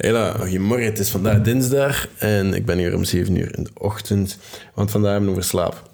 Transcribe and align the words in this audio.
Hela, 0.00 0.32
goedemorgen. 0.32 0.86
Het 0.86 0.98
is 0.98 1.10
vandaag 1.10 1.40
dinsdag 1.40 2.08
en 2.18 2.54
ik 2.54 2.64
ben 2.64 2.78
hier 2.78 2.94
om 2.94 3.04
7 3.04 3.36
uur 3.36 3.56
in 3.56 3.62
de 3.62 3.70
ochtend, 3.74 4.38
want 4.74 4.90
vandaag 4.90 5.10
hebben 5.10 5.28
we 5.28 5.36
over 5.36 5.48
slaap. 5.48 5.90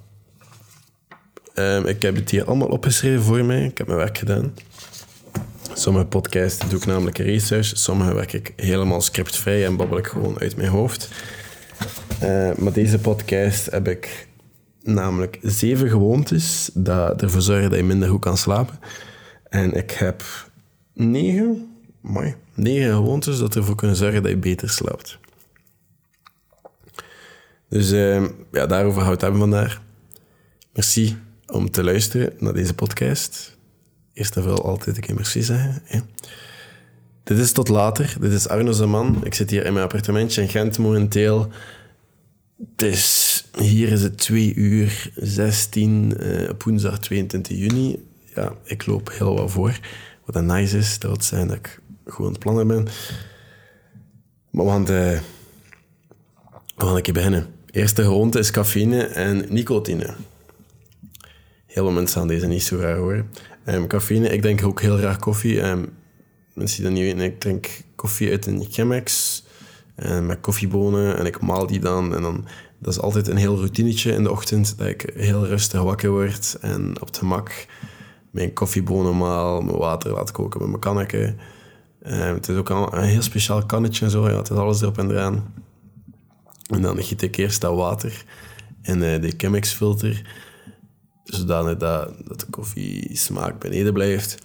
Ehm, 1.54 1.86
ik 1.86 2.02
heb 2.02 2.14
het 2.14 2.30
hier 2.30 2.44
allemaal 2.44 2.68
opgeschreven 2.68 3.22
voor 3.22 3.44
mij. 3.44 3.64
Ik 3.64 3.78
heb 3.78 3.86
mijn 3.86 3.98
werk 3.98 4.18
gedaan. 4.18 4.54
Sommige 5.72 6.06
podcasts 6.06 6.68
doe 6.68 6.78
ik 6.78 6.86
namelijk 6.86 7.18
research, 7.18 7.66
sommige 7.66 8.14
werk 8.14 8.32
ik 8.32 8.52
helemaal 8.56 9.00
scriptvrij 9.00 9.64
en 9.64 9.76
babbel 9.76 9.98
ik 9.98 10.06
gewoon 10.06 10.38
uit 10.38 10.56
mijn 10.56 10.68
hoofd. 10.68 11.08
Uh, 12.22 12.54
maar 12.54 12.72
deze 12.72 12.98
podcast 12.98 13.70
heb 13.70 13.88
ik 13.88 14.28
namelijk 14.82 15.38
zeven 15.42 15.88
gewoontes 15.88 16.70
dat 16.74 17.22
ervoor 17.22 17.42
zorgen 17.42 17.70
dat 17.70 17.78
je 17.78 17.84
minder 17.84 18.08
goed 18.08 18.20
kan 18.20 18.36
slapen. 18.36 18.78
En 19.48 19.72
ik 19.72 19.90
heb 19.90 20.22
negen, 20.92 21.75
mooi, 22.06 22.34
negen 22.54 22.94
gewoontes 22.94 23.38
dat 23.38 23.56
ervoor 23.56 23.74
kunnen 23.74 23.96
zorgen 23.96 24.22
dat 24.22 24.30
je 24.30 24.36
beter 24.36 24.70
slaapt. 24.70 25.18
Dus 27.68 27.92
uh, 27.92 28.24
ja, 28.52 28.66
daarover 28.66 29.04
we 29.04 29.10
het 29.10 29.20
hebben 29.20 29.40
vandaag. 29.40 29.82
Merci 30.72 31.16
om 31.46 31.70
te 31.70 31.84
luisteren 31.84 32.32
naar 32.38 32.52
deze 32.52 32.74
podcast. 32.74 33.56
Eerst 34.12 34.36
en 34.36 34.42
vooral 34.42 34.64
altijd 34.64 34.96
een 34.96 35.02
keer 35.02 35.14
merci 35.14 35.42
zeggen. 35.42 35.82
Dit 37.24 37.38
is 37.38 37.52
tot 37.52 37.68
later. 37.68 38.16
Dit 38.20 38.32
is 38.32 38.48
Arno 38.48 38.72
Zaman. 38.72 39.24
Ik 39.24 39.34
zit 39.34 39.50
hier 39.50 39.64
in 39.64 39.72
mijn 39.72 39.84
appartementje 39.84 40.42
in 40.42 40.48
Gent 40.48 40.78
momenteel. 40.78 41.50
Het 42.70 42.82
is, 42.82 43.44
hier 43.58 43.88
is 43.88 44.02
het 44.02 44.18
2 44.18 44.54
uur 44.54 45.10
16 45.14 46.14
uh, 46.20 46.48
op 46.50 46.62
woensdag 46.62 46.98
22 46.98 47.56
juni. 47.56 48.04
Ja, 48.34 48.52
ik 48.64 48.86
loop 48.86 49.10
heel 49.12 49.36
wat 49.36 49.50
voor. 49.50 49.78
Wat 50.24 50.34
dan 50.34 50.46
nice 50.46 50.78
is, 50.78 50.98
dat 50.98 51.24
zijn 51.24 51.48
dat 51.48 51.56
ik 51.56 51.80
aan 52.06 52.24
het 52.24 52.38
plannen 52.38 52.66
ben. 52.66 52.88
Maar 54.50 54.64
we 54.64 54.70
gaan, 54.70 54.84
de, 54.84 55.20
we 56.76 56.84
gaan 56.84 56.96
een 56.96 57.02
keer 57.02 57.14
beginnen. 57.14 57.46
Eerste 57.70 58.02
gewoonte 58.02 58.38
is 58.38 58.50
cafeïne 58.50 59.02
en 59.02 59.44
nicotine. 59.48 60.14
Heel 61.66 61.84
veel 61.84 61.90
mensen 61.90 62.18
gaan 62.18 62.28
deze 62.28 62.46
niet 62.46 62.62
zo 62.62 62.76
raar 62.76 62.96
horen. 62.96 63.30
Um, 63.66 63.86
cafeïne, 63.86 64.28
ik 64.28 64.40
drink 64.40 64.64
ook 64.64 64.80
heel 64.80 64.96
graag 64.96 65.18
koffie. 65.18 65.62
Um, 65.62 65.88
mensen 66.54 66.76
die 66.76 66.86
dat 66.86 66.94
niet 66.94 67.12
weten, 67.12 67.32
ik 67.32 67.40
drink 67.40 67.68
koffie 67.94 68.30
uit 68.30 68.46
een 68.46 68.66
Chemex 68.70 69.44
um, 69.96 70.26
met 70.26 70.40
koffiebonen 70.40 71.18
en 71.18 71.26
ik 71.26 71.40
maal 71.40 71.66
die 71.66 71.80
dan. 71.80 72.14
En 72.14 72.22
dan 72.22 72.46
dat 72.78 72.92
is 72.92 73.00
altijd 73.00 73.28
een 73.28 73.36
heel 73.36 73.56
routinetje 73.56 74.12
in 74.12 74.22
de 74.22 74.30
ochtend, 74.30 74.78
dat 74.78 74.86
ik 74.86 75.10
heel 75.14 75.46
rustig 75.46 75.82
wakker 75.82 76.10
word 76.10 76.56
en 76.60 77.00
op 77.00 77.06
het 77.06 77.18
gemak 77.18 77.66
mijn 78.30 78.52
koffiebonen 78.52 79.16
maal, 79.16 79.60
mijn 79.60 79.76
water 79.76 80.12
laat 80.12 80.30
koken 80.30 80.60
met 80.60 80.68
mijn 80.68 81.38
kannetje. 82.08 82.34
het 82.34 82.48
is 82.48 82.56
ook 82.56 82.68
een, 82.68 83.02
heel 83.02 83.22
speciaal 83.22 83.66
kannetje 83.66 84.04
en 84.04 84.10
zo, 84.10 84.28
ja, 84.28 84.36
het 84.36 84.50
is 84.50 84.56
alles 84.56 84.80
erop 84.80 84.98
en 84.98 85.10
eraan. 85.10 85.54
En 86.66 86.82
dan 86.82 87.02
giet 87.02 87.22
ik 87.22 87.36
eerst 87.36 87.60
dat 87.60 87.74
water 87.74 88.24
in 88.82 89.02
uh, 89.02 89.20
de 89.20 89.34
Chemex 89.36 89.72
filter 89.72 90.22
zodanig 91.26 91.76
dat, 91.76 92.12
dat 92.24 92.40
de 92.40 92.46
koffie 92.50 93.16
smaak 93.16 93.58
beneden 93.58 93.92
blijft. 93.92 94.38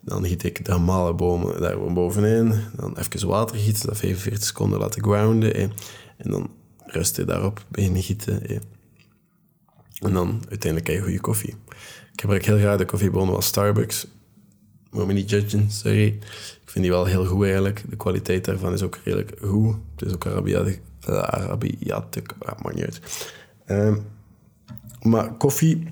Dan 0.00 0.24
giet 0.24 0.42
ik 0.42 0.64
de 0.64 0.72
gemalen 0.72 1.16
bomen 1.16 1.60
daar 1.60 1.92
bovenin. 1.92 2.54
Dan 2.76 2.96
even 2.98 3.28
water 3.28 3.56
gieten, 3.56 3.86
dat 3.86 3.96
45 3.96 4.44
seconden 4.44 4.78
laten 4.78 5.02
grounden. 5.02 5.54
En 5.54 5.70
dan 6.16 6.50
rustig 6.86 7.24
daarop 7.24 7.64
beginnen 7.68 8.02
gieten. 8.02 8.46
En 10.00 10.12
dan 10.12 10.42
uiteindelijk 10.48 10.84
krijg 10.84 10.98
je 10.98 11.04
goede 11.04 11.20
koffie. 11.20 11.54
Ik 12.12 12.20
gebruik 12.20 12.44
heel 12.44 12.58
graag 12.58 12.78
de 12.78 12.84
koffiebonen 12.84 13.32
van 13.32 13.42
Starbucks. 13.42 14.06
Niet 14.92 15.30
judgen, 15.30 15.70
sorry. 15.70 16.06
Ik 16.06 16.70
vind 16.70 16.84
die 16.84 16.94
wel 16.94 17.04
heel 17.04 17.26
goed 17.26 17.44
eigenlijk. 17.44 17.84
De 17.88 17.96
kwaliteit 17.96 18.44
daarvan 18.44 18.72
is 18.72 18.82
ook 18.82 18.98
redelijk 19.04 19.36
goed. 19.40 19.76
Het 19.96 20.08
is 20.08 20.14
ook 20.14 20.26
Arabiatic. 20.26 20.80
Arabiatic, 21.06 22.34
maakt 22.62 22.74
niet 22.74 22.84
uit. 22.84 23.00
Ehm, 23.64 23.96
maar 25.02 25.32
koffie 25.32 25.86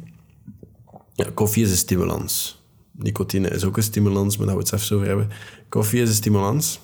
ja, 1.21 1.31
koffie 1.35 1.65
is 1.65 1.71
een 1.71 1.77
stimulans. 1.77 2.63
Nicotine 2.93 3.49
is 3.49 3.65
ook 3.65 3.77
een 3.77 3.83
stimulans, 3.83 4.37
maar 4.37 4.47
daar 4.47 4.57
we 4.57 4.63
het 4.63 4.73
even 4.73 4.97
over 4.97 5.09
hebben. 5.09 5.29
Koffie 5.69 6.03
is 6.03 6.09
een 6.09 6.15
stimulans. 6.15 6.81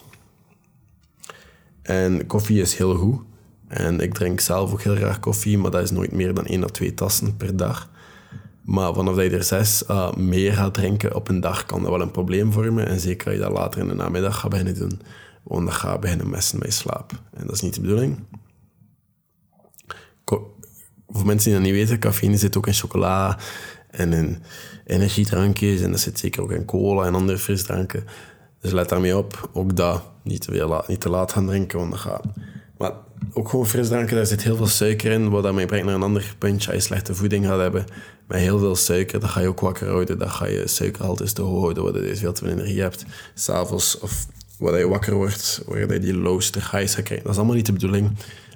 En 1.83 2.27
koffie 2.27 2.61
is 2.61 2.75
heel 2.77 2.95
goed. 2.95 3.21
En 3.69 4.01
ik 4.01 4.15
drink 4.15 4.41
zelf 4.41 4.73
ook 4.73 4.83
heel 4.83 4.97
graag 4.97 5.21
koffie, 5.21 5.59
maar 5.59 5.71
dat 5.71 5.83
is 5.83 5.91
nooit 5.91 6.13
meer 6.13 6.35
dan 6.35 6.47
één 6.47 6.65
of 6.65 6.71
twee 6.71 6.95
tassen 6.95 7.37
per 7.37 7.57
dag. 7.57 7.91
Maar 8.66 8.94
vanaf 8.94 9.15
dat 9.15 9.25
je 9.25 9.31
er 9.31 9.43
zes 9.43 9.84
uh, 9.91 10.12
meer 10.12 10.53
gaat 10.53 10.75
drinken 10.75 11.15
op 11.15 11.28
een 11.28 11.41
dag, 11.41 11.66
kan 11.66 11.82
dat 11.82 11.91
wel 11.91 12.00
een 12.00 12.10
probleem 12.10 12.53
vormen. 12.53 12.87
En 12.87 13.00
zeker 13.00 13.27
als 13.27 13.37
je 13.37 13.43
dat 13.43 13.53
later 13.53 13.81
in 13.81 13.88
de 13.88 13.94
namiddag 13.94 14.38
gaat 14.38 14.50
beginnen 14.50 14.78
doen, 14.78 15.00
want 15.43 15.65
dan 15.65 15.75
gaat 15.75 16.00
beginnen 16.00 16.31
messen 16.31 16.59
met 16.59 16.72
slaap. 16.72 17.12
En 17.34 17.47
dat 17.47 17.54
is 17.54 17.60
niet 17.60 17.75
de 17.75 17.81
bedoeling. 17.81 18.19
voor 21.09 21.27
mensen 21.27 21.50
die 21.50 21.60
dat 21.60 21.71
niet 21.71 21.78
weten, 21.78 21.99
cafeïne 21.99 22.37
zit 22.37 22.56
ook 22.56 22.66
in 22.66 22.72
chocola, 22.72 23.38
en 23.91 24.12
in 24.12 24.43
energiedrankjes. 24.87 25.81
En 25.81 25.91
dat 25.91 26.00
zit 26.00 26.19
zeker 26.19 26.43
ook 26.43 26.50
in 26.50 26.65
cola 26.65 27.06
en 27.06 27.15
andere 27.15 27.38
frisdranken. 27.38 28.04
Dus 28.60 28.72
let 28.72 28.88
daarmee 28.88 29.16
op. 29.16 29.50
Ook 29.53 29.77
dat. 29.77 30.03
Niet 30.22 30.41
te, 30.41 30.66
laat, 30.66 30.88
niet 30.88 31.00
te 31.00 31.09
laat 31.09 31.33
gaan 31.33 31.47
drinken, 31.47 31.78
want 31.78 31.91
dat 31.91 32.00
gaat... 32.00 32.25
Maar 32.78 32.93
ook 33.33 33.48
gewoon 33.48 33.66
frisdranken, 33.66 34.16
daar 34.16 34.27
zit 34.27 34.43
heel 34.43 34.56
veel 34.56 34.66
suiker 34.66 35.12
in. 35.12 35.31
Wat 35.31 35.43
daarmee 35.43 35.66
brengt 35.66 35.87
naar 35.87 35.94
een 35.94 36.03
ander 36.03 36.34
puntje. 36.38 36.72
Als 36.72 36.77
je 36.77 36.88
slechte 36.88 37.15
voeding 37.15 37.47
gaat 37.47 37.60
hebben 37.60 37.84
met 38.27 38.39
heel 38.39 38.59
veel 38.59 38.77
suiker, 38.77 39.21
dan 39.21 39.29
ga 39.29 39.41
je 39.41 39.49
ook 39.49 39.61
wakker 39.61 39.89
houden. 39.89 40.19
Dan 40.19 40.31
ga 40.31 40.47
je 40.47 40.69
suikerhaltes 40.69 41.33
te 41.33 41.43
hoog 41.43 41.61
houden, 41.61 41.83
waardoor 41.83 42.05
je 42.05 42.17
veel 42.17 42.33
te 42.33 42.45
veel 42.45 42.53
energie 42.53 42.81
hebt. 42.81 43.05
S'avonds 43.35 43.99
of 43.99 44.27
wanneer 44.59 44.81
je 44.81 44.89
wakker 44.89 45.15
wordt, 45.15 45.63
waar 45.67 45.93
je 45.93 45.99
die 45.99 46.17
looster 46.17 46.69
highs 46.73 46.95
krijgen. 46.95 47.23
Dat 47.23 47.33
is 47.33 47.37
allemaal 47.37 47.57
niet 47.57 47.67
de 47.67 47.73
bedoeling. 47.73 48.11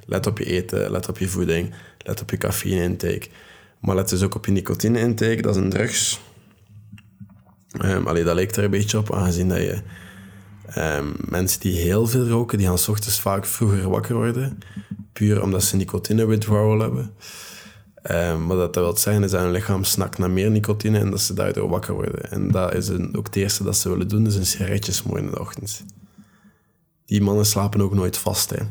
Let 0.07 0.27
op 0.27 0.39
je 0.39 0.45
eten, 0.45 0.91
let 0.91 1.09
op 1.09 1.19
je 1.19 1.29
voeding, 1.29 1.75
let 1.99 2.21
op 2.21 2.31
je 2.31 2.37
cafeïne 2.37 2.83
intake. 2.83 3.27
Maar 3.81 3.95
let 3.97 4.09
dus 4.09 4.23
ook 4.23 4.35
op 4.35 4.47
je 4.47 4.53
nicotine 4.53 4.99
intake, 4.99 5.43
dat 5.43 5.57
is 5.57 5.63
een 5.63 5.71
drugs. 5.71 6.21
Um, 7.85 8.07
allee, 8.07 8.25
dat 8.25 8.35
lijkt 8.35 8.57
er 8.57 8.65
een 8.65 8.71
beetje 8.71 8.99
op, 8.99 9.15
aangezien 9.15 9.49
dat 9.49 9.59
je... 9.59 9.83
Um, 10.77 11.15
mensen 11.19 11.61
die 11.61 11.81
heel 11.81 12.07
veel 12.07 12.29
roken, 12.29 12.59
die 12.59 12.67
gaan 12.67 12.79
s 12.79 12.89
ochtends 12.89 13.21
vaak 13.21 13.47
vroeger 13.47 13.89
wakker 13.89 14.15
worden. 14.15 14.59
Puur 15.13 15.43
omdat 15.43 15.63
ze 15.63 15.77
nicotine 15.77 16.27
withdrawal 16.27 16.79
hebben. 16.79 17.13
Um, 18.03 18.47
maar 18.47 18.57
dat, 18.57 18.75
wil 18.75 18.97
zeggen 18.97 19.23
is 19.23 19.31
dat 19.31 19.41
hun 19.41 19.51
lichaam 19.51 19.85
snakt 19.85 20.19
naar 20.19 20.31
meer 20.31 20.51
nicotine 20.51 20.99
en 20.99 21.11
dat 21.11 21.21
ze 21.21 21.35
daardoor 21.35 21.69
wakker 21.69 21.95
worden. 21.95 22.31
En 22.31 22.51
dat 22.51 22.75
is 22.75 22.89
een, 22.89 23.17
ook 23.17 23.27
het 23.27 23.37
eerste 23.37 23.63
dat 23.63 23.77
ze 23.77 23.89
willen 23.89 24.09
doen, 24.09 24.27
is 24.27 24.37
een 24.37 24.47
sigaretje 24.47 24.93
smoren 24.93 25.25
in 25.25 25.31
de 25.31 25.41
ochtend. 25.41 25.85
Die 27.07 27.23
mannen 27.23 27.47
slapen 27.47 27.81
ook 27.81 27.95
nooit 27.95 28.17
vast, 28.17 28.51
hè. 28.51 28.65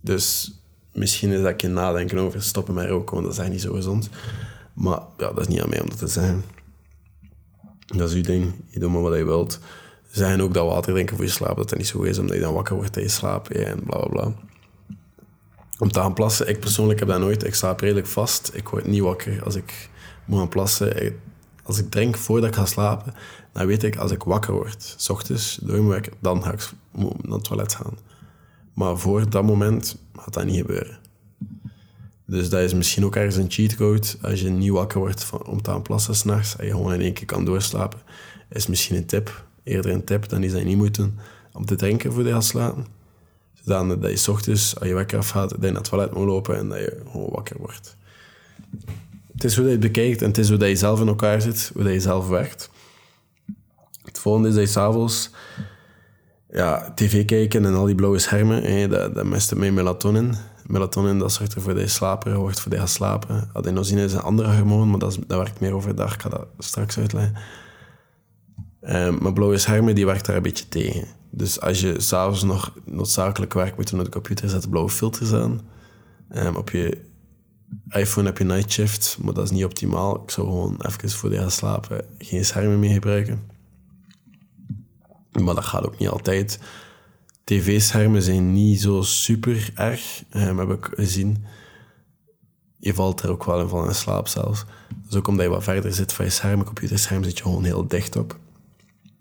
Dus 0.00 0.52
misschien 0.92 1.30
is 1.30 1.42
dat 1.42 1.60
je 1.60 1.68
nadenken 1.68 2.18
over 2.18 2.42
stoppen 2.42 2.74
met 2.74 2.88
roken, 2.88 3.14
want 3.14 3.36
dat 3.36 3.44
is 3.44 3.50
niet 3.50 3.60
zo 3.60 3.72
gezond. 3.72 4.08
Maar 4.74 5.00
ja, 5.16 5.32
dat 5.32 5.40
is 5.40 5.46
niet 5.46 5.60
aan 5.60 5.68
mij 5.68 5.80
om 5.80 5.88
dat 5.88 5.98
te 5.98 6.06
zeggen. 6.06 6.44
Dat 7.86 8.08
is 8.08 8.14
uw 8.14 8.22
ding. 8.22 8.52
Je 8.68 8.78
doet 8.78 8.90
maar 8.90 9.00
wat 9.00 9.16
je 9.16 9.24
wilt. 9.24 9.58
Ze 10.10 10.18
zeggen 10.18 10.40
ook 10.40 10.54
dat 10.54 10.66
water 10.66 10.92
drinken 10.92 11.16
voor 11.16 11.24
je 11.24 11.30
slaap, 11.30 11.56
dat 11.56 11.68
dat 11.68 11.78
niet 11.78 11.86
zo 11.86 12.02
is, 12.02 12.18
omdat 12.18 12.36
je 12.36 12.42
dan 12.42 12.54
wakker 12.54 12.76
wordt 12.76 12.96
en 12.96 13.02
je 13.02 13.08
slaapt 13.08 13.50
en 13.50 13.82
bla 13.84 13.98
bla 13.98 14.08
bla. 14.08 14.34
Om 15.78 15.92
te 15.92 16.00
gaan 16.00 16.14
plassen, 16.14 16.48
ik 16.48 16.60
persoonlijk 16.60 16.98
heb 16.98 17.08
dat 17.08 17.20
nooit. 17.20 17.44
Ik 17.44 17.54
slaap 17.54 17.80
redelijk 17.80 18.06
vast. 18.06 18.50
Ik 18.54 18.68
word 18.68 18.86
niet 18.86 19.00
wakker 19.00 19.44
als 19.44 19.54
ik 19.54 19.90
moet 20.24 20.38
gaan 20.38 20.48
plassen. 20.48 21.14
Als 21.62 21.78
ik 21.78 21.90
drink 21.90 22.16
voordat 22.16 22.48
ik 22.48 22.54
ga 22.54 22.66
slapen, 22.66 23.14
dan 23.52 23.66
weet 23.66 23.82
ik 23.82 23.96
als 23.96 24.10
ik 24.10 24.22
wakker 24.22 24.52
word, 24.54 24.94
s 24.96 25.08
ochtends 25.08 25.58
door 25.62 25.76
mijn 25.76 25.88
werk, 25.88 26.10
dan 26.20 26.42
ga 26.42 26.52
ik 26.52 26.70
naar 26.92 27.32
het 27.32 27.44
toilet 27.44 27.74
gaan. 27.74 27.98
Maar 28.74 28.98
voor 28.98 29.30
dat 29.30 29.44
moment 29.44 29.96
gaat 30.16 30.34
dat 30.34 30.44
niet 30.44 30.56
gebeuren. 30.56 30.98
Dus 32.26 32.48
dat 32.48 32.60
is 32.60 32.74
misschien 32.74 33.04
ook 33.04 33.16
ergens 33.16 33.36
een 33.36 33.50
cheatcode. 33.50 34.06
Als 34.22 34.40
je 34.40 34.48
niet 34.48 34.70
wakker 34.70 34.98
wordt 34.98 35.24
van, 35.24 35.46
om 35.46 35.62
te 35.62 35.70
gaan 35.70 35.82
plassen 35.82 36.14
s'nachts 36.14 36.56
en 36.56 36.66
je 36.66 36.70
gewoon 36.70 36.92
in 36.94 37.00
één 37.00 37.12
keer 37.12 37.26
kan 37.26 37.44
doorslapen, 37.44 38.00
is 38.50 38.66
misschien 38.66 38.96
een 38.96 39.06
tip. 39.06 39.44
Eerder 39.62 39.90
een 39.90 40.04
tip 40.04 40.28
dan 40.28 40.42
is 40.42 40.50
dat 40.50 40.60
je 40.60 40.66
niet 40.66 40.76
moet 40.76 40.94
doen 40.94 41.18
om 41.52 41.64
te 41.64 41.74
drinken 41.74 42.12
voor 42.12 42.26
je 42.26 42.32
gaat 42.32 42.44
slapen. 42.44 42.86
Zodat 43.64 44.02
dat 44.02 44.10
je 44.10 44.16
s 44.16 44.28
ochtends, 44.28 44.78
als 44.78 44.88
je 44.88 44.94
wekker 44.94 45.18
afgaat, 45.18 45.50
dat 45.50 45.58
je 45.60 45.66
naar 45.66 45.74
het 45.74 45.84
toilet 45.84 46.14
moet 46.14 46.26
lopen 46.26 46.56
en 46.56 46.68
dat 46.68 46.78
je 46.78 47.02
wakker 47.12 47.56
wordt. 47.58 47.96
Het 49.32 49.44
is 49.44 49.56
hoe 49.56 49.64
je 49.64 49.70
het 49.70 49.80
bekijkt 49.80 50.22
en 50.22 50.28
het 50.28 50.38
is 50.38 50.48
hoe 50.48 50.58
dat 50.58 50.68
je 50.68 50.76
zelf 50.76 51.00
in 51.00 51.08
elkaar 51.08 51.40
zit, 51.40 51.70
hoe 51.74 51.82
dat 51.82 51.92
je 51.92 52.00
zelf 52.00 52.28
werkt. 52.28 52.70
Het 54.04 54.18
volgende 54.18 54.48
is 54.48 54.54
dat 54.54 54.64
je 54.64 54.70
s'avonds 54.70 55.30
ja, 56.50 56.92
tv 56.94 57.24
kijken 57.24 57.64
en 57.64 57.74
al 57.74 57.84
die 57.84 57.94
blauwe 57.94 58.18
schermen, 58.18 58.62
hè, 58.62 58.88
dat, 58.88 59.14
dat 59.14 59.24
mest 59.24 59.54
met 59.54 59.72
melatonin. 59.72 60.34
Melatonin 60.66 61.18
dat 61.18 61.32
zorgt 61.32 61.54
ervoor 61.54 61.74
dat 61.74 61.82
je 61.82 61.88
slaper 61.88 62.36
wordt, 62.36 62.60
voor 62.60 62.70
dat 62.70 62.80
je 62.80 62.86
gaat 62.86 62.94
slapen. 62.94 63.50
Adenosine 63.52 64.04
is 64.04 64.12
een 64.12 64.20
andere 64.20 64.56
hormoon, 64.56 64.90
maar 64.90 64.98
dat, 64.98 65.10
is, 65.10 65.18
dat 65.26 65.38
werkt 65.38 65.60
meer 65.60 65.74
overdag. 65.74 66.14
Ik 66.14 66.22
ga 66.22 66.28
dat 66.28 66.46
straks 66.58 66.98
uitleggen. 66.98 67.36
Um, 68.88 69.18
maar 69.20 69.32
blauwe 69.32 69.58
schermen 69.58 69.94
die 69.94 70.06
werkt 70.06 70.26
daar 70.26 70.36
een 70.36 70.42
beetje 70.42 70.68
tegen. 70.68 71.06
Dus 71.34 71.60
als 71.60 71.80
je 71.80 72.00
s'avonds 72.00 72.42
nog 72.42 72.72
noodzakelijk 72.84 73.52
werkt, 73.52 73.76
moet 73.76 73.88
je 73.88 73.96
naar 73.96 74.04
de 74.04 74.10
computer 74.10 74.48
zetten 74.48 74.70
blauwe 74.70 74.90
filters 74.90 75.32
aan. 75.32 75.60
Um, 76.34 76.56
op 76.56 76.70
je 76.70 76.98
iPhone 77.88 78.26
heb 78.26 78.38
je 78.38 78.44
night 78.44 78.72
shift, 78.72 79.18
maar 79.22 79.34
dat 79.34 79.44
is 79.44 79.50
niet 79.50 79.64
optimaal. 79.64 80.22
Ik 80.22 80.30
zou 80.30 80.46
gewoon 80.46 80.80
even 80.86 81.10
voor 81.10 81.32
je 81.32 81.38
gaat 81.38 81.52
slapen 81.52 82.04
geen 82.18 82.44
schermen 82.44 82.78
meer 82.78 82.92
gebruiken. 82.92 83.42
Maar 85.32 85.54
dat 85.54 85.64
gaat 85.64 85.86
ook 85.86 85.98
niet 85.98 86.08
altijd. 86.08 86.58
tv-schermen 87.44 88.22
zijn 88.22 88.52
niet 88.52 88.80
zo 88.80 89.02
super 89.02 89.70
erg, 89.74 90.22
um, 90.36 90.58
heb 90.58 90.70
ik 90.70 90.90
gezien. 90.94 91.44
Je 92.78 92.94
valt 92.94 93.22
er 93.22 93.30
ook 93.30 93.44
wel 93.44 93.60
in 93.60 93.68
van 93.68 93.86
in 93.88 93.94
slaap 93.94 94.28
zelfs. 94.28 94.64
Dus 95.06 95.14
ook 95.14 95.28
omdat 95.28 95.44
je 95.44 95.50
wat 95.50 95.62
verder 95.62 95.92
zit 95.92 96.12
van 96.12 96.24
je 96.24 96.30
scherm, 96.30 96.64
computerscherm, 96.64 97.24
zit 97.24 97.36
je 97.36 97.42
gewoon 97.42 97.64
heel 97.64 97.88
dicht 97.88 98.16
op. 98.16 98.38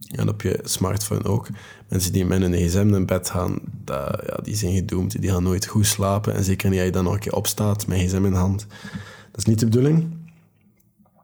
En 0.07 0.29
op 0.29 0.41
je 0.41 0.59
smartphone 0.63 1.23
ook. 1.23 1.47
Mensen 1.87 2.11
die 2.11 2.25
met 2.25 2.41
een 2.41 2.53
gsm 2.53 2.93
in 2.93 3.05
bed 3.05 3.29
gaan, 3.29 3.59
dat, 3.83 4.23
ja, 4.27 4.39
die 4.43 4.55
zijn 4.55 4.73
gedoemd. 4.73 5.21
Die 5.21 5.31
gaan 5.31 5.43
nooit 5.43 5.65
goed 5.65 5.85
slapen. 5.85 6.35
En 6.35 6.43
zeker 6.43 6.69
niet 6.69 6.77
als 6.77 6.87
je 6.87 6.93
dan 6.93 7.03
nog 7.03 7.13
een 7.13 7.19
keer 7.19 7.35
opstaat 7.35 7.87
met 7.87 7.99
gsm 7.99 8.25
in 8.25 8.31
de 8.31 8.37
hand. 8.37 8.67
Dat 9.31 9.37
is 9.39 9.45
niet 9.45 9.59
de 9.59 9.65
bedoeling. 9.65 10.19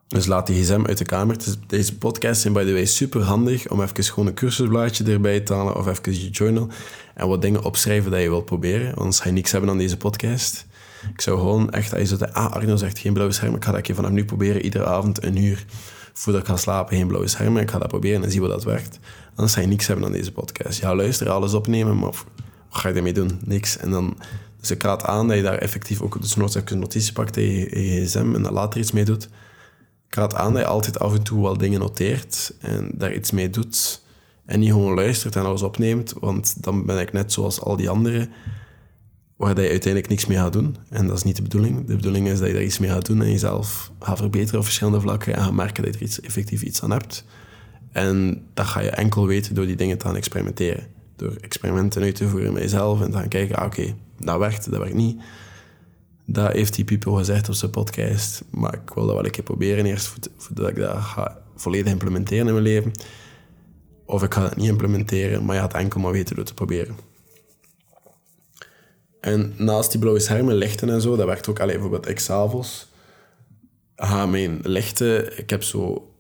Dus 0.08 0.26
laat 0.26 0.48
die 0.48 0.64
gsm 0.64 0.84
uit 0.86 0.98
de 0.98 1.06
kamer. 1.06 1.38
Deze 1.68 1.98
podcasts 1.98 2.42
zijn 2.42 2.54
by 2.54 2.66
the 2.66 2.72
way 2.72 2.86
super 2.86 3.22
handig 3.22 3.70
om 3.70 3.82
even 3.82 4.04
gewoon 4.04 4.28
een 4.28 4.34
cursusblaadje 4.34 5.04
erbij 5.04 5.40
te 5.40 5.54
halen 5.54 5.76
of 5.76 5.88
even 5.88 6.14
je 6.22 6.30
journal 6.30 6.68
en 7.14 7.28
wat 7.28 7.42
dingen 7.42 7.64
opschrijven 7.64 8.12
dat 8.12 8.22
je 8.22 8.30
wilt 8.30 8.46
proberen. 8.46 8.86
Want 8.86 8.98
anders 8.98 9.20
ga 9.20 9.28
je 9.28 9.36
niks 9.36 9.52
hebben 9.52 9.70
aan 9.70 9.78
deze 9.78 9.98
podcast. 9.98 10.66
Ik 11.14 11.22
zou 11.22 11.40
gewoon 11.40 11.72
echt, 11.72 11.92
als 11.92 12.10
je 12.10 12.18
zegt, 12.18 12.34
ah 12.34 12.52
Arno 12.52 12.76
zegt 12.76 13.00
geen 13.00 13.14
blauwe 13.14 13.34
scherm, 13.34 13.56
ik 13.56 13.66
ga 13.66 13.72
dat 13.72 13.88
vanaf 13.94 14.12
nu 14.12 14.26
proberen, 14.26 14.62
iedere 14.62 14.86
avond 14.86 15.24
een 15.24 15.38
uur 15.38 15.66
voordat 16.18 16.42
ik 16.42 16.48
ga 16.48 16.58
slapen, 16.58 16.98
geen 16.98 17.08
blauwe 17.08 17.28
schermen. 17.28 17.62
Ik 17.62 17.72
ga 17.72 17.80
dat 17.80 17.88
proberen 17.88 18.24
en 18.24 18.32
zien 18.32 18.40
hoe 18.40 18.50
dat 18.50 18.64
werkt. 18.64 19.00
Anders 19.36 19.54
ga 19.54 19.62
je 19.62 19.68
niks 19.68 19.88
hebben 19.88 20.06
aan 20.06 20.12
deze 20.12 20.32
podcast. 20.32 20.80
Ja, 20.80 20.96
luisteren, 20.96 21.34
alles 21.34 21.54
opnemen, 21.54 21.98
maar 21.98 22.10
wat 22.10 22.26
ga 22.70 22.90
je 22.90 22.96
ermee 22.96 23.14
doen? 23.14 23.40
Niks. 23.46 23.78
En 23.78 23.92
dan, 23.92 24.18
dus 24.60 24.72
ik 24.72 24.84
raad 24.84 25.04
aan 25.04 25.28
dat 25.28 25.38
je 25.38 25.44
daar 25.44 25.58
effectief 25.58 26.02
ook 26.02 26.36
nooit 26.36 26.72
een 26.72 26.80
notitie 26.80 27.14
pakt 27.14 27.38
in 27.38 27.52
je 27.52 28.06
gsm 28.06 28.36
en 28.36 28.42
daar 28.42 28.52
later 28.52 28.80
iets 28.80 28.92
mee 28.92 29.06
doet. 29.06 29.30
Ik 30.08 30.16
raad 30.16 30.36
aan 30.36 30.54
dat 30.54 30.62
je 30.62 30.68
altijd 30.68 31.00
af 31.00 31.14
en 31.14 31.24
toe 31.24 31.42
wel 31.42 31.58
dingen 31.58 31.80
noteert 31.80 32.54
en 32.60 32.92
daar 32.94 33.14
iets 33.14 33.32
mee 33.32 33.50
doet. 33.50 34.02
En 34.46 34.60
niet 34.60 34.72
gewoon 34.72 34.94
luistert 34.94 35.36
en 35.36 35.46
alles 35.46 35.62
opneemt, 35.62 36.14
want 36.20 36.64
dan 36.64 36.86
ben 36.86 37.00
ik 37.00 37.14
net 37.14 37.32
zoals 37.32 37.62
al 37.62 37.76
die 37.76 37.90
anderen, 37.90 38.32
waar 39.38 39.62
je 39.62 39.70
uiteindelijk 39.70 40.08
niks 40.08 40.26
mee 40.26 40.38
gaat 40.38 40.54
doen. 40.54 40.76
En 40.90 41.08
dat 41.08 41.18
is 41.18 41.24
niet 41.24 41.36
de 41.36 41.42
bedoeling. 41.42 41.86
De 41.86 41.96
bedoeling 41.96 42.28
is 42.28 42.40
dat 42.40 42.48
je 42.48 42.54
daar 42.54 42.64
iets 42.64 42.80
mee 42.80 42.90
gaat 42.90 43.06
doen 43.06 43.22
en 43.22 43.32
jezelf 43.32 43.92
gaat 44.00 44.18
verbeteren 44.18 44.60
op 44.60 44.66
verschillende 44.66 45.02
vlakken 45.02 45.34
en 45.34 45.44
gaat 45.44 45.54
merken 45.54 45.84
dat 45.84 45.94
je 45.94 46.00
er 46.00 46.06
iets, 46.06 46.22
effectief 46.22 46.62
iets 46.62 46.84
aan 46.84 46.92
hebt. 46.92 47.26
En 47.92 48.44
dat 48.54 48.66
ga 48.66 48.80
je 48.80 48.90
enkel 48.90 49.28
weten 49.28 49.56
door 49.56 49.66
die 49.66 49.76
dingen 49.76 49.98
te 49.98 50.06
gaan 50.06 50.16
experimenteren. 50.16 50.88
Door 51.16 51.36
experimenten 51.42 52.02
uit 52.02 52.16
te 52.16 52.28
voeren 52.28 52.54
met 52.54 52.62
jezelf 52.62 53.02
en 53.02 53.12
te 53.12 53.18
gaan 53.18 53.28
kijken, 53.28 53.56
ah, 53.56 53.66
oké, 53.66 53.96
dat 54.20 54.38
werkt, 54.38 54.72
dat 54.72 54.80
werkt 54.80 54.96
niet. 54.96 55.22
Dat 56.26 56.52
heeft 56.52 56.76
die 56.76 56.86
Pipo 56.86 57.14
gezegd 57.14 57.50
op 57.50 57.56
zijn 57.56 57.72
podcast. 57.72 58.44
Maar 58.50 58.74
ik 58.74 58.94
wil 58.94 59.06
dat 59.06 59.16
wel 59.16 59.26
een 59.26 59.32
keer 59.32 59.44
proberen 59.44 59.86
eerst, 59.86 60.20
voordat 60.38 60.70
ik 60.70 60.76
dat 60.76 60.98
ga 60.98 61.38
volledig 61.56 61.92
implementeren 61.92 62.48
in 62.48 62.54
mijn 62.54 62.66
leven. 62.66 62.92
Of 64.06 64.24
ik 64.24 64.34
ga 64.34 64.44
het 64.44 64.56
niet 64.56 64.68
implementeren, 64.68 65.46
maar 65.46 65.56
je 65.56 65.62
gaat 65.62 65.74
enkel 65.74 66.00
maar 66.00 66.12
weten 66.12 66.36
door 66.36 66.46
te 66.46 66.54
proberen. 66.54 66.96
En 69.28 69.54
naast 69.58 69.92
die 69.92 70.00
blauwe 70.00 70.20
schermen, 70.20 70.56
lichten 70.56 70.90
en 70.90 71.02
zo, 71.02 71.16
dat 71.16 71.26
werkt 71.26 71.50
ook 71.50 71.60
alleen 71.60 71.80
bijvoorbeeld 71.80 72.22
s'avonds. 72.22 72.88
Ga 73.96 74.26
mijn 74.26 74.60
lichten, 74.64 75.38
ik 75.38 75.50
heb 75.50 75.64
zo 75.64 76.12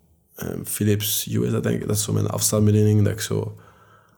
um, 0.44 0.65
Philips 0.65 1.24
Hue 1.24 1.45
is 1.45 1.51
dat 1.51 1.63
denk 1.63 1.81
ik, 1.81 1.88
dat 1.88 1.95
is 1.95 2.04
zo 2.04 2.13
mijn 2.13 2.27
afstandsbediening, 2.27 3.04
dat 3.04 3.13
ik 3.13 3.21
zo 3.21 3.56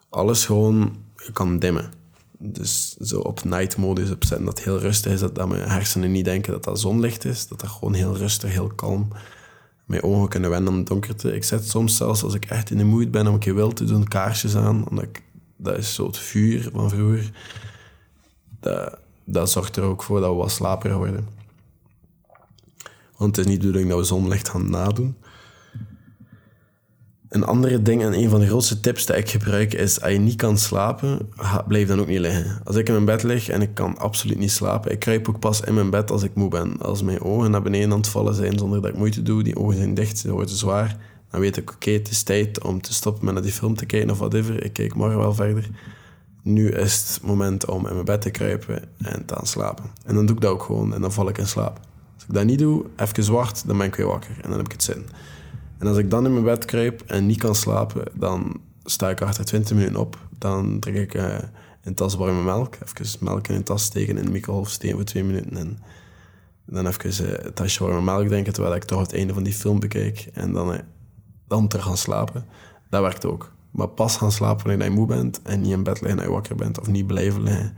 alles 0.09 0.45
gewoon 0.45 0.97
kan 1.33 1.59
dimmen. 1.59 1.91
Dus 2.37 2.95
zo 2.97 3.19
op 3.19 3.43
night 3.43 3.77
modus 3.77 4.11
opzetten, 4.11 4.45
dat 4.45 4.59
heel 4.59 4.79
rustig 4.79 5.11
is, 5.11 5.19
dat, 5.19 5.47
mijn 5.47 5.69
hersenen 5.69 6.11
niet 6.11 6.25
denken 6.25 6.51
dat 6.51 6.63
dat 6.63 6.79
zonlicht 6.79 7.25
is, 7.25 7.47
dat 7.47 7.59
dat 7.59 7.69
gewoon 7.69 7.93
heel 7.93 8.17
rustig, 8.17 8.51
heel 8.51 8.71
kalm. 8.75 9.07
Mijn 9.85 10.03
ogen 10.03 10.29
kunnen 10.29 10.49
wennen 10.49 10.73
aan 10.73 10.83
donkerte. 10.83 11.35
Ik 11.35 11.43
zet 11.43 11.69
soms 11.69 11.95
zelfs, 11.97 12.23
als 12.23 12.33
ik 12.33 12.45
echt 12.45 12.71
in 12.71 12.77
de 12.77 12.83
moed 12.83 13.11
ben 13.11 13.27
om 13.27 13.33
een 13.33 13.39
keer 13.39 13.55
wil 13.55 13.73
te 13.73 13.83
doen, 13.83 14.07
kaarsjes 14.07 14.55
aan, 14.55 14.89
omdat 14.89 15.07
dat 15.57 15.77
is 15.77 15.93
zo 15.93 16.05
het 16.05 16.17
vuur 16.17 16.69
van 16.73 16.89
vroeger. 16.89 17.31
Dat, 18.59 18.97
dat 19.23 19.51
zorgt 19.51 19.75
er 19.75 19.83
ook 19.83 20.03
voor 20.03 20.19
dat 20.19 20.29
we 20.29 20.35
wat 20.35 20.51
slaperiger 20.51 20.99
worden. 20.99 21.27
Want 23.17 23.35
het 23.35 23.45
is 23.45 23.51
niet 23.51 23.61
de 23.61 23.65
bedoeling 23.65 23.91
dat 23.91 23.99
we 23.99 24.05
zonlicht 24.05 24.49
gaan 24.49 24.69
nadoen. 24.69 25.15
Een 27.29 27.43
andere 27.43 27.81
ding 27.81 28.01
en 28.01 28.13
een 28.13 28.29
van 28.29 28.39
de 28.39 28.47
grootste 28.47 28.79
tips 28.79 29.05
die 29.05 29.15
ik 29.15 29.29
gebruik 29.29 29.73
is: 29.73 30.01
als 30.01 30.11
je 30.11 30.17
niet 30.17 30.35
kan 30.35 30.57
slapen, 30.57 31.29
blijf 31.67 31.87
dan 31.87 31.99
ook 31.99 32.07
niet 32.07 32.19
liggen. 32.19 32.61
Als 32.63 32.75
ik 32.75 32.87
in 32.87 32.93
mijn 32.93 33.05
bed 33.05 33.23
lig 33.23 33.49
en 33.49 33.61
ik 33.61 33.73
kan 33.73 33.97
absoluut 33.97 34.39
niet 34.39 34.51
slapen, 34.51 34.91
ik 34.91 34.99
kruip 34.99 35.29
ook 35.29 35.39
pas 35.39 35.61
in 35.61 35.73
mijn 35.73 35.89
bed 35.89 36.11
als 36.11 36.23
ik 36.23 36.35
moe 36.35 36.49
ben. 36.49 36.77
Als 36.81 37.03
mijn 37.03 37.21
ogen 37.21 37.51
naar 37.51 37.61
beneden 37.61 37.91
aan 37.91 37.97
het 37.97 38.07
vallen 38.07 38.35
zijn 38.35 38.57
zonder 38.57 38.81
dat 38.81 38.89
ik 38.91 38.97
moeite 38.97 39.21
doe, 39.21 39.43
die 39.43 39.57
ogen 39.57 39.75
zijn 39.75 39.93
dicht, 39.93 40.17
ze 40.17 40.31
worden 40.31 40.55
zwaar, 40.55 40.97
dan 41.31 41.39
weet 41.39 41.57
ik: 41.57 41.71
oké, 41.71 41.91
het 41.91 42.09
is 42.09 42.23
tijd 42.23 42.63
om 42.63 42.81
te 42.81 42.93
stoppen 42.93 43.25
met 43.25 43.33
naar 43.33 43.43
die 43.43 43.51
film 43.51 43.75
te 43.75 43.85
kijken 43.85 44.09
of 44.09 44.17
whatever. 44.17 44.63
Ik 44.63 44.73
kijk 44.73 44.95
morgen 44.95 45.19
wel 45.19 45.33
verder. 45.33 45.69
Nu 46.53 46.69
is 46.71 47.07
het 47.07 47.21
moment 47.21 47.65
om 47.65 47.87
in 47.87 47.93
mijn 47.93 48.05
bed 48.05 48.21
te 48.21 48.29
kruipen 48.29 48.83
en 48.97 49.25
te 49.25 49.35
gaan 49.35 49.45
slapen. 49.45 49.85
En 50.05 50.15
dan 50.15 50.25
doe 50.25 50.35
ik 50.35 50.41
dat 50.41 50.51
ook 50.51 50.63
gewoon 50.63 50.93
en 50.93 51.01
dan 51.01 51.11
val 51.11 51.29
ik 51.29 51.37
in 51.37 51.47
slaap. 51.47 51.79
Als 52.13 52.23
ik 52.27 52.33
dat 52.33 52.45
niet 52.45 52.59
doe, 52.59 52.85
even 52.95 53.23
zwart, 53.23 53.67
dan 53.67 53.77
ben 53.77 53.87
ik 53.87 53.95
weer 53.95 54.07
wakker 54.07 54.35
en 54.41 54.49
dan 54.49 54.57
heb 54.57 54.65
ik 54.65 54.71
het 54.71 54.83
zin. 54.83 55.05
En 55.77 55.87
als 55.87 55.97
ik 55.97 56.09
dan 56.09 56.25
in 56.25 56.31
mijn 56.31 56.43
bed 56.43 56.65
kruip 56.65 57.01
en 57.01 57.25
niet 57.25 57.37
kan 57.37 57.55
slapen, 57.55 58.03
dan 58.13 58.61
sta 58.83 59.09
ik 59.09 59.21
achter 59.21 59.45
20 59.45 59.75
minuten 59.75 59.99
op. 59.99 60.17
Dan 60.37 60.79
drink 60.79 60.97
ik 60.97 61.13
uh, 61.13 61.37
een 61.83 61.93
tas 61.93 62.15
warme 62.15 62.43
melk. 62.43 62.75
Even 62.85 63.25
melk 63.25 63.47
in 63.47 63.55
een 63.55 63.63
tas 63.63 63.83
steken 63.83 64.17
in 64.17 64.25
de 64.25 64.31
microgolf 64.31 64.69
steken 64.69 64.95
voor 64.95 65.05
twee 65.05 65.23
minuten. 65.23 65.57
En 65.57 65.79
dan 66.65 66.87
even 66.87 67.25
uh, 67.25 67.31
een 67.37 67.53
tasje 67.53 67.83
warme 67.83 68.01
melk 68.01 68.27
drinken, 68.27 68.53
terwijl 68.53 68.75
ik 68.75 68.83
toch 68.83 68.99
het 68.99 69.13
einde 69.13 69.33
van 69.33 69.43
die 69.43 69.53
film 69.53 69.79
bekijk. 69.79 70.29
En 70.33 70.53
dan, 70.53 70.73
uh, 70.73 70.79
dan 71.47 71.67
terug 71.67 71.85
gaan 71.85 71.97
slapen. 71.97 72.45
Dat 72.89 73.01
werkt 73.01 73.25
ook. 73.25 73.51
Maar 73.71 73.87
pas 73.87 74.17
gaan 74.17 74.31
slapen 74.31 74.67
wanneer 74.67 74.87
je 74.87 74.93
moe 74.93 75.07
bent 75.07 75.41
en 75.41 75.61
niet 75.61 75.71
in 75.71 75.83
bed 75.83 76.01
liggen 76.01 76.19
als 76.19 76.27
je 76.27 76.33
wakker 76.33 76.55
bent 76.55 76.79
of 76.79 76.87
niet 76.87 77.07
blijven 77.07 77.43
liggen, 77.43 77.75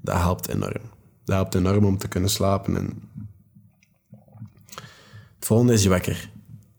dat 0.00 0.16
helpt 0.16 0.48
enorm. 0.48 0.82
Dat 1.24 1.34
helpt 1.36 1.54
enorm 1.54 1.84
om 1.84 1.98
te 1.98 2.08
kunnen 2.08 2.30
slapen. 2.30 2.76
En... 2.76 3.08
Het 5.34 5.46
volgende 5.46 5.72
is 5.72 5.82
je 5.82 5.88
wekker. 5.88 6.30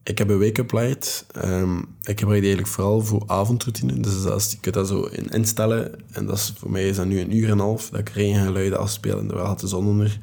Ik 0.03 0.17
heb 0.17 0.29
een 0.29 0.39
wake-up 0.39 0.71
light. 0.71 1.25
Um, 1.45 1.79
ik 2.01 2.19
gebruik 2.19 2.41
die 2.41 2.53
eigenlijk 2.53 2.67
vooral 2.67 3.01
voor 3.01 3.23
avondroutine. 3.27 4.00
Dus 4.00 4.25
als, 4.25 4.51
je 4.51 4.59
kunt 4.59 4.75
dat 4.75 4.88
zo 4.88 5.01
in 5.01 5.29
instellen. 5.29 6.12
En 6.12 6.25
dat 6.25 6.38
is, 6.38 6.53
voor 6.57 6.71
mij 6.71 6.88
is 6.88 6.95
dat 6.95 7.05
nu 7.05 7.19
een 7.19 7.35
uur 7.35 7.45
en 7.45 7.51
een 7.51 7.59
half 7.59 7.89
dat 7.89 8.00
ik 8.00 8.09
regengeluiden 8.09 8.79
afspeel 8.79 9.19
en 9.19 9.31
er 9.31 9.38
gaat 9.38 9.59
de 9.59 9.67
zon 9.67 9.88
onder. 9.88 10.19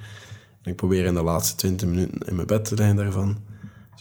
En 0.62 0.70
ik 0.70 0.76
probeer 0.76 1.04
in 1.04 1.14
de 1.14 1.22
laatste 1.22 1.56
20 1.56 1.88
minuten 1.88 2.18
in 2.18 2.34
mijn 2.34 2.46
bed 2.46 2.64
te 2.64 2.74
liggen 2.74 2.96
daarvan. 2.96 3.36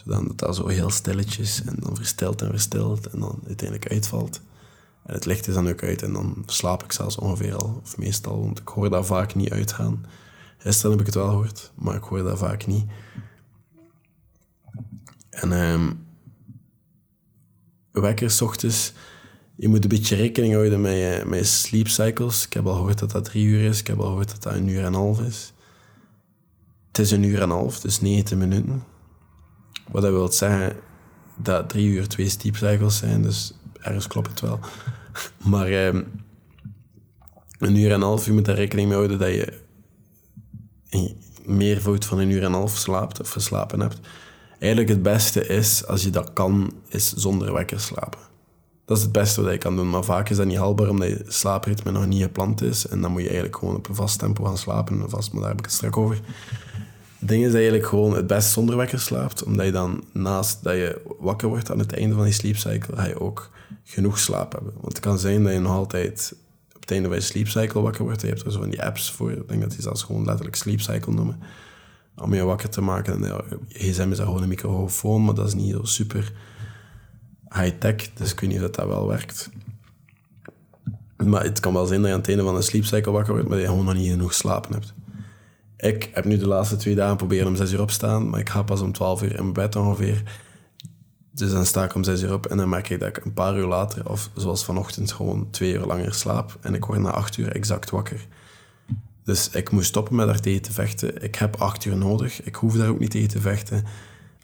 Zodat 0.06 0.38
dat 0.38 0.56
zo 0.56 0.66
heel 0.66 0.90
stilletjes 0.90 1.62
en 1.64 1.76
dan 1.78 1.96
verstelt 1.96 2.42
en 2.42 2.50
verstelt 2.50 3.06
en 3.06 3.20
dan 3.20 3.40
uiteindelijk 3.46 3.90
uitvalt. 3.90 4.40
En 5.06 5.14
het 5.14 5.24
licht 5.24 5.48
is 5.48 5.54
dan 5.54 5.68
ook 5.68 5.82
uit 5.82 6.02
en 6.02 6.12
dan 6.12 6.42
slaap 6.46 6.82
ik 6.82 6.92
zelfs 6.92 7.16
ongeveer 7.16 7.56
al, 7.56 7.80
of 7.82 7.96
meestal, 7.98 8.40
want 8.40 8.58
ik 8.58 8.68
hoor 8.68 8.90
dat 8.90 9.06
vaak 9.06 9.34
niet 9.34 9.50
uitgaan. 9.50 10.06
Gisteren 10.58 10.90
heb 10.90 11.00
ik 11.00 11.06
het 11.06 11.14
wel 11.14 11.28
gehoord, 11.28 11.72
maar 11.74 11.96
ik 11.96 12.02
hoor 12.02 12.22
dat 12.22 12.38
vaak 12.38 12.66
niet. 12.66 12.84
En 15.30 15.52
um, 15.52 16.06
wekkers 17.92 18.42
ochtends, 18.42 18.92
je 19.56 19.68
moet 19.68 19.82
een 19.82 19.88
beetje 19.88 20.16
rekening 20.16 20.54
houden 20.54 20.80
met 20.80 20.92
je, 20.92 21.22
met 21.26 21.38
je 21.38 21.44
sleep 21.44 21.88
cycles. 21.88 22.46
Ik 22.46 22.52
heb 22.52 22.66
al 22.66 22.74
gehoord 22.74 22.98
dat 22.98 23.10
dat 23.10 23.24
drie 23.24 23.44
uur 23.44 23.64
is. 23.64 23.80
Ik 23.80 23.86
heb 23.86 23.98
al 23.98 24.06
gehoord 24.06 24.30
dat 24.30 24.42
dat 24.42 24.54
een 24.54 24.68
uur 24.68 24.80
en 24.80 24.86
een 24.86 24.94
half 24.94 25.20
is. 25.20 25.52
Het 26.86 26.98
is 26.98 27.10
een 27.10 27.22
uur 27.22 27.36
en 27.36 27.42
een 27.42 27.50
half, 27.50 27.80
dus 27.80 28.00
90 28.00 28.38
minuten. 28.38 28.82
Wat 29.90 30.02
dat 30.02 30.12
wil 30.12 30.32
zeggen 30.32 30.76
dat 31.36 31.68
drie 31.68 31.86
uur 31.86 32.08
twee 32.08 32.28
cycles 32.28 32.96
zijn, 32.96 33.22
dus 33.22 33.54
ergens 33.80 34.06
klopt 34.06 34.30
het 34.30 34.40
wel. 34.40 34.60
Maar 35.50 35.86
um, 35.86 36.24
een 37.58 37.76
uur 37.76 37.88
en 37.88 37.94
een 37.94 38.02
half, 38.02 38.24
je 38.26 38.32
moet 38.32 38.44
daar 38.44 38.54
rekening 38.54 38.88
mee 38.88 38.96
houden 38.96 39.18
dat 39.18 39.28
je 39.28 39.52
meervoud 41.44 42.04
van 42.04 42.18
een 42.18 42.30
uur 42.30 42.40
en 42.40 42.46
een 42.46 42.52
half 42.52 42.76
slaapt 42.76 43.20
of 43.20 43.30
geslapen 43.30 43.80
hebt 43.80 44.00
eigenlijk 44.58 44.88
het 44.88 45.02
beste 45.02 45.46
is, 45.46 45.86
als 45.86 46.02
je 46.02 46.10
dat 46.10 46.32
kan, 46.32 46.72
is 46.88 47.12
zonder 47.12 47.52
wekker 47.52 47.80
slapen. 47.80 48.20
Dat 48.84 48.96
is 48.96 49.02
het 49.02 49.12
beste 49.12 49.42
wat 49.42 49.52
je 49.52 49.58
kan 49.58 49.76
doen. 49.76 49.90
Maar 49.90 50.04
vaak 50.04 50.28
is 50.28 50.36
dat 50.36 50.46
niet 50.46 50.56
haalbaar 50.56 50.88
omdat 50.88 51.08
je 51.08 51.24
slaapritme 51.26 51.90
nog 51.90 52.06
niet 52.06 52.22
gepland 52.22 52.62
is. 52.62 52.86
En 52.86 53.00
dan 53.00 53.10
moet 53.10 53.20
je 53.20 53.26
eigenlijk 53.26 53.56
gewoon 53.56 53.76
op 53.76 53.88
een 53.88 53.94
vast 53.94 54.18
tempo 54.18 54.44
gaan 54.44 54.58
slapen. 54.58 55.10
Vast, 55.10 55.32
maar 55.32 55.40
daar 55.40 55.50
heb 55.50 55.58
ik 55.58 55.64
het 55.64 55.74
straks 55.74 55.96
over. 55.96 56.20
Ding 57.26 57.40
is 57.44 57.52
dat 57.52 57.52
je 57.52 57.68
eigenlijk 57.68 57.86
gewoon 57.86 58.14
het 58.14 58.26
best 58.26 58.50
zonder 58.50 58.76
wekker 58.76 59.00
slaapt. 59.00 59.44
Omdat 59.44 59.66
je 59.66 59.72
dan 59.72 60.04
naast 60.12 60.62
dat 60.62 60.74
je 60.74 61.00
wakker 61.18 61.48
wordt 61.48 61.70
aan 61.70 61.78
het 61.78 61.92
einde 61.92 62.14
van 62.14 62.24
die 62.24 62.32
sleepcycle, 62.32 62.96
ga 62.96 63.06
je 63.06 63.20
ook 63.20 63.50
genoeg 63.84 64.18
slaap 64.18 64.52
hebben. 64.52 64.72
Want 64.72 64.92
het 64.92 65.00
kan 65.00 65.18
zijn 65.18 65.42
dat 65.42 65.52
je 65.52 65.58
nog 65.58 65.72
altijd 65.72 66.34
op 66.74 66.80
het 66.80 66.90
einde 66.90 67.08
van 67.08 67.16
je 67.16 67.22
sleepcycle 67.22 67.80
wakker 67.80 68.04
wordt. 68.04 68.20
Je 68.20 68.26
hebt 68.26 68.42
er 68.42 68.52
zo 68.52 68.58
van 68.58 68.70
die 68.70 68.82
apps 68.82 69.10
voor. 69.10 69.30
Ik 69.30 69.48
denk 69.48 69.60
dat 69.60 69.70
die 69.70 69.82
zelfs 69.82 70.02
gewoon 70.02 70.24
letterlijk 70.24 70.56
sleepcycle 70.56 71.12
noemen 71.12 71.38
om 72.16 72.34
je 72.34 72.44
wakker 72.44 72.68
te 72.68 72.80
maken. 72.80 73.14
En 73.14 73.28
ja, 73.28 73.42
gsm 73.68 74.10
is 74.10 74.18
gewoon 74.18 74.42
een 74.42 74.48
microfoon, 74.48 75.24
maar 75.24 75.34
dat 75.34 75.46
is 75.46 75.54
niet 75.54 75.72
zo 75.72 75.84
super 75.84 76.32
high-tech, 77.48 78.12
dus 78.14 78.32
ik 78.32 78.40
weet 78.40 78.50
niet 78.50 78.62
of 78.62 78.70
dat 78.70 78.86
wel 78.86 79.06
werkt. 79.06 79.50
Maar 81.16 81.42
het 81.42 81.60
kan 81.60 81.72
wel 81.72 81.86
zijn 81.86 82.00
dat 82.00 82.08
je 82.08 82.14
aan 82.14 82.20
het 82.20 82.28
einde 82.28 82.44
van 82.44 82.56
een 82.56 82.62
sleepcycle 82.62 83.12
wakker 83.12 83.32
wordt, 83.32 83.48
maar 83.48 83.58
je 83.58 83.66
gewoon 83.66 83.84
nog 83.84 83.94
niet 83.94 84.10
genoeg 84.10 84.34
slapen 84.34 84.72
hebt. 84.72 84.94
Ik 85.76 86.10
heb 86.12 86.24
nu 86.24 86.36
de 86.36 86.46
laatste 86.46 86.76
twee 86.76 86.94
dagen 86.94 87.16
proberen 87.16 87.46
om 87.46 87.56
zes 87.56 87.72
uur 87.72 87.80
opstaan, 87.80 88.30
maar 88.30 88.40
ik 88.40 88.48
ga 88.48 88.62
pas 88.62 88.80
om 88.80 88.92
twaalf 88.92 89.22
uur 89.22 89.36
in 89.36 89.42
mijn 89.42 89.52
bed 89.52 89.76
ongeveer. 89.76 90.22
Dus 91.32 91.50
dan 91.50 91.66
sta 91.66 91.84
ik 91.84 91.94
om 91.94 92.04
zes 92.04 92.22
uur 92.22 92.32
op 92.32 92.46
en 92.46 92.56
dan 92.56 92.68
merk 92.68 92.88
ik 92.88 93.00
dat 93.00 93.08
ik 93.08 93.24
een 93.24 93.32
paar 93.32 93.56
uur 93.56 93.66
later, 93.66 94.10
of 94.10 94.30
zoals 94.34 94.64
vanochtend, 94.64 95.12
gewoon 95.12 95.50
twee 95.50 95.72
uur 95.72 95.86
langer 95.86 96.14
slaap. 96.14 96.58
En 96.60 96.74
ik 96.74 96.84
word 96.84 97.00
na 97.00 97.10
acht 97.10 97.36
uur 97.36 97.52
exact 97.52 97.90
wakker. 97.90 98.26
Dus 99.24 99.50
ik 99.50 99.70
moet 99.70 99.84
stoppen 99.84 100.14
met 100.14 100.26
daar 100.26 100.40
tegen 100.40 100.62
te 100.62 100.72
vechten. 100.72 101.22
Ik 101.22 101.34
heb 101.34 101.56
acht 101.56 101.84
uur 101.84 101.96
nodig. 101.96 102.42
Ik 102.42 102.54
hoef 102.54 102.76
daar 102.76 102.88
ook 102.88 102.98
niet 102.98 103.10
tegen 103.10 103.28
te 103.28 103.40
vechten. 103.40 103.84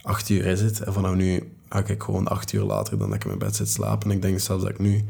Acht 0.02 0.28
uur 0.28 0.46
is 0.46 0.60
het. 0.60 0.80
En 0.80 0.92
vanaf 0.92 1.14
nu 1.14 1.52
ga 1.68 1.84
ik 1.86 2.02
gewoon 2.02 2.28
acht 2.28 2.52
uur 2.52 2.62
later 2.62 2.98
dan 2.98 3.06
dat 3.06 3.16
ik 3.16 3.22
in 3.22 3.28
mijn 3.28 3.38
bed 3.38 3.56
zit 3.56 3.68
slapen. 3.68 4.10
En 4.10 4.16
ik 4.16 4.22
denk 4.22 4.40
zelfs 4.40 4.62
dat 4.62 4.72
ik 4.72 4.78
nu, 4.78 5.04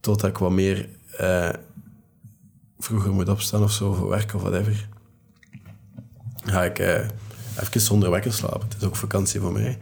totdat 0.00 0.30
ik 0.30 0.38
wat 0.38 0.50
meer 0.50 0.88
eh, 1.16 1.48
vroeger 2.84 3.12
moet 3.12 3.28
opstaan 3.28 3.62
of 3.62 3.72
zo 3.72 3.92
voor 3.92 4.08
werk 4.08 4.34
of 4.34 4.42
whatever, 4.42 4.88
ga 6.44 6.64
ik 6.64 6.78
eh, 6.78 7.08
even 7.60 7.80
zonder 7.80 8.10
wekker 8.10 8.32
slapen. 8.32 8.68
Het 8.68 8.76
is 8.76 8.86
ook 8.86 8.96
vakantie 8.96 9.40
voor 9.40 9.52
mij. 9.52 9.78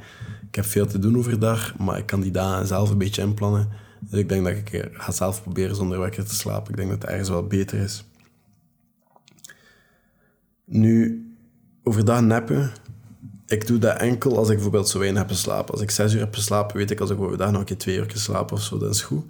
Ik 0.48 0.54
heb 0.54 0.64
veel 0.64 0.86
te 0.86 0.98
doen 0.98 1.16
overdag, 1.16 1.78
maar 1.78 1.98
ik 1.98 2.06
kan 2.06 2.20
die 2.20 2.30
dagen 2.30 2.66
zelf 2.66 2.90
een 2.90 2.98
beetje 2.98 3.22
inplannen. 3.22 3.68
Dus 4.00 4.18
ik 4.18 4.28
denk 4.28 4.44
dat 4.44 4.56
ik 4.56 4.72
eh, 4.72 4.86
ga 4.92 5.12
zelf 5.12 5.42
proberen 5.42 5.76
zonder 5.76 6.00
wekker 6.00 6.24
te 6.24 6.34
slapen. 6.34 6.70
Ik 6.70 6.76
denk 6.76 6.90
dat 6.90 7.00
het 7.00 7.10
ergens 7.10 7.28
wel 7.28 7.46
beter 7.46 7.78
is. 7.78 8.04
Nu, 10.64 11.26
overdag 11.82 12.20
neppen. 12.20 12.72
Ik 13.46 13.66
doe 13.66 13.78
dat 13.78 13.96
enkel 13.96 14.36
als 14.36 14.48
ik 14.48 14.54
bijvoorbeeld 14.54 14.88
zo 14.88 14.98
weinig 14.98 15.20
heb 15.20 15.30
geslapen. 15.30 15.72
Als 15.72 15.82
ik 15.82 15.90
zes 15.90 16.14
uur 16.14 16.20
heb 16.20 16.34
geslapen, 16.34 16.76
weet 16.76 16.90
ik 16.90 17.00
als 17.00 17.10
ik 17.10 17.20
overdag 17.20 17.50
nog 17.50 17.60
een 17.60 17.66
keer 17.66 17.78
twee 17.78 17.96
uur 17.96 18.12
slaap 18.14 18.52
of 18.52 18.62
zo, 18.62 18.78
dat 18.78 18.94
is 18.94 19.02
goed. 19.02 19.24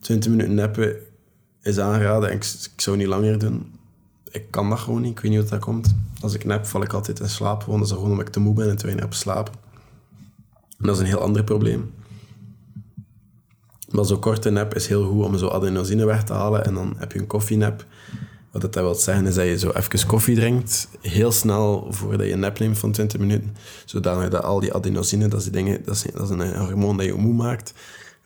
20 0.00 0.30
minuten 0.30 0.54
neppen 0.54 0.96
is 1.62 1.78
aangeraden 1.78 2.30
en 2.30 2.36
ik, 2.36 2.44
ik 2.74 2.80
zou 2.80 2.96
niet 2.96 3.06
langer 3.06 3.38
doen. 3.38 3.72
Ik 4.30 4.50
kan 4.50 4.68
dat 4.68 4.78
gewoon 4.78 5.00
niet, 5.00 5.10
ik 5.10 5.20
weet 5.20 5.30
niet 5.30 5.40
hoe 5.40 5.50
dat 5.50 5.60
komt. 5.60 5.94
Als 6.20 6.34
ik 6.34 6.44
nep, 6.44 6.66
val 6.66 6.82
ik 6.82 6.92
altijd 6.92 7.20
in 7.20 7.28
slaap. 7.28 7.62
Want 7.62 7.78
dat 7.78 7.88
is 7.88 7.94
gewoon 7.94 8.10
omdat 8.10 8.26
ik 8.26 8.32
te 8.32 8.40
moe 8.40 8.54
ben 8.54 8.70
en 8.70 8.76
te 8.76 8.82
weinig 8.82 9.04
heb 9.04 9.12
geslapen. 9.12 9.52
En 10.52 10.86
dat 10.86 10.94
is 10.94 11.00
een 11.00 11.06
heel 11.06 11.20
ander 11.20 11.44
probleem. 11.44 11.94
Maar 13.90 14.04
zo'n 14.04 14.18
korte 14.18 14.50
nap 14.50 14.74
is 14.74 14.86
heel 14.86 15.04
goed 15.08 15.24
om 15.24 15.38
zo 15.38 15.48
adenosine 15.48 16.04
weg 16.04 16.24
te 16.24 16.32
halen. 16.32 16.64
En 16.64 16.74
dan 16.74 16.94
heb 16.98 17.12
je 17.12 17.18
een 17.18 17.26
koffienap. 17.26 17.84
Wat 18.50 18.62
dat 18.62 18.74
wil 18.74 18.94
zeggen 18.94 19.26
is 19.26 19.34
dat 19.34 19.44
je 19.44 19.58
zo 19.58 19.70
even 19.70 20.06
koffie 20.06 20.34
drinkt, 20.34 20.88
heel 21.00 21.32
snel 21.32 21.86
voordat 21.90 22.26
je 22.26 22.32
een 22.32 22.38
nap 22.38 22.58
neemt 22.58 22.78
van 22.78 22.92
20 22.92 23.18
minuten, 23.18 23.56
zodat 23.84 24.30
dat 24.30 24.42
al 24.42 24.60
die 24.60 24.74
adenosine, 24.74 25.28
dat 25.28 25.38
is, 25.38 25.44
die 25.44 25.52
dingen, 25.52 25.84
dat 25.84 26.06
dat 26.14 26.22
is 26.22 26.30
een 26.30 26.56
hormoon 26.56 26.96
dat 26.96 27.06
je 27.06 27.14
moe 27.14 27.32
maakt, 27.32 27.72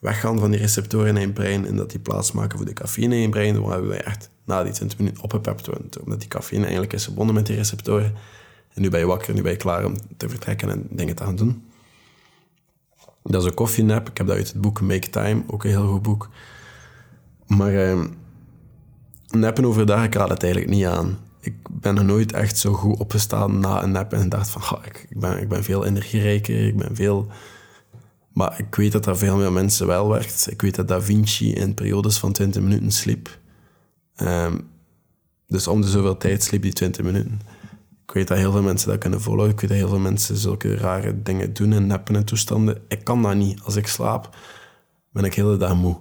weggaan 0.07 0.39
van 0.39 0.51
die 0.51 0.61
receptoren 0.61 1.17
in 1.17 1.21
je 1.21 1.33
brein 1.33 1.67
en 1.67 1.77
dat 1.77 1.91
die 1.91 2.01
plaats 2.01 2.33
maken 2.33 2.57
voor 2.57 2.67
de 2.67 2.73
cafeïne 2.73 3.15
in 3.15 3.21
je 3.21 3.29
brein, 3.29 3.61
waar 3.61 3.89
we 3.89 3.95
echt 3.95 4.31
na 4.45 4.63
die 4.63 4.73
20 4.73 4.99
minuten 4.99 5.23
opgepept 5.23 5.67
worden. 5.67 5.91
Omdat 6.05 6.21
die 6.21 6.29
cafeïne 6.29 6.63
eigenlijk 6.63 6.93
is 6.93 7.05
verbonden 7.05 7.35
met 7.35 7.47
die 7.47 7.57
receptoren. 7.57 8.15
En 8.75 8.83
nu 8.83 8.91
ben 8.91 9.01
je 9.01 9.07
wakker, 9.07 9.35
nu 9.35 9.43
ben 9.43 9.53
je 9.53 9.59
klaar 9.59 9.85
om 9.85 9.97
te 10.17 10.29
vertrekken 10.29 10.71
en 10.71 10.87
dingen 10.91 11.15
te 11.15 11.25
gaan 11.25 11.37
doen. 11.37 11.65
Dat 13.23 13.43
is 13.43 13.49
een 13.49 13.55
koffienap. 13.55 14.09
Ik 14.09 14.17
heb 14.17 14.27
dat 14.27 14.37
uit 14.37 14.49
het 14.49 14.61
boek 14.61 14.81
Make 14.81 15.11
Time, 15.11 15.43
ook 15.47 15.65
een 15.65 15.71
heel 15.71 15.89
goed 15.89 16.03
boek. 16.03 16.29
Maar... 17.47 17.75
Eh, 17.75 18.05
Neppen 19.31 19.65
overdag, 19.65 20.05
ik 20.05 20.15
raad 20.15 20.29
het 20.29 20.43
eigenlijk 20.43 20.73
niet 20.73 20.87
aan. 20.87 21.19
Ik 21.41 21.55
ben 21.71 22.07
nooit 22.07 22.33
echt 22.33 22.59
zo 22.59 22.73
goed 22.73 22.99
opgestaan 22.99 23.61
na 23.61 23.83
een 23.83 23.91
nap 23.91 24.13
en 24.13 24.29
dacht 24.29 24.51
van, 24.51 24.79
ik, 24.85 25.07
ik, 25.09 25.21
ben, 25.21 25.41
ik 25.41 25.49
ben 25.49 25.65
veel 25.65 25.85
energierijker, 25.85 26.67
ik 26.67 26.77
ben 26.77 26.97
veel... 26.97 27.31
Maar 28.37 28.59
ik 28.59 28.75
weet 28.75 28.93
dat 28.93 29.05
dat 29.05 29.19
veel 29.19 29.37
meer 29.37 29.53
mensen 29.53 29.87
wel 29.87 30.09
werkt. 30.09 30.51
Ik 30.51 30.63
weet 30.63 30.75
dat 30.75 30.89
Da 30.89 31.01
Vinci 31.01 31.55
in 31.55 31.75
periodes 31.75 32.19
van 32.19 32.33
20 32.33 32.63
minuten 32.63 32.91
sliep. 32.91 33.39
Um, 34.17 34.69
dus 35.47 35.67
om 35.67 35.81
de 35.81 35.89
zoveel 35.89 36.17
tijd 36.17 36.43
sliep 36.43 36.63
die 36.63 36.73
20 36.73 37.05
minuten. 37.05 37.41
Ik 38.07 38.13
weet 38.13 38.29
dat 38.29 38.39
heel 38.39 38.53
veel 38.53 38.63
mensen 38.63 38.89
dat 38.89 38.99
kunnen 38.99 39.21
volgen. 39.21 39.49
Ik 39.49 39.61
weet 39.61 39.71
dat 39.71 39.79
heel 39.79 39.89
veel 39.89 39.99
mensen 39.99 40.37
zulke 40.37 40.77
rare 40.77 41.23
dingen 41.23 41.53
doen 41.53 41.73
en 41.73 41.87
neppen 41.87 42.17
en 42.17 42.25
toestanden. 42.25 42.83
Ik 42.89 43.05
kan 43.05 43.23
dat 43.23 43.35
niet. 43.35 43.61
Als 43.63 43.77
ik 43.77 43.87
slaap, 43.87 44.37
ben 45.13 45.25
ik 45.25 45.35
de 45.35 45.41
hele 45.41 45.57
dag 45.57 45.75
moe. 45.75 45.97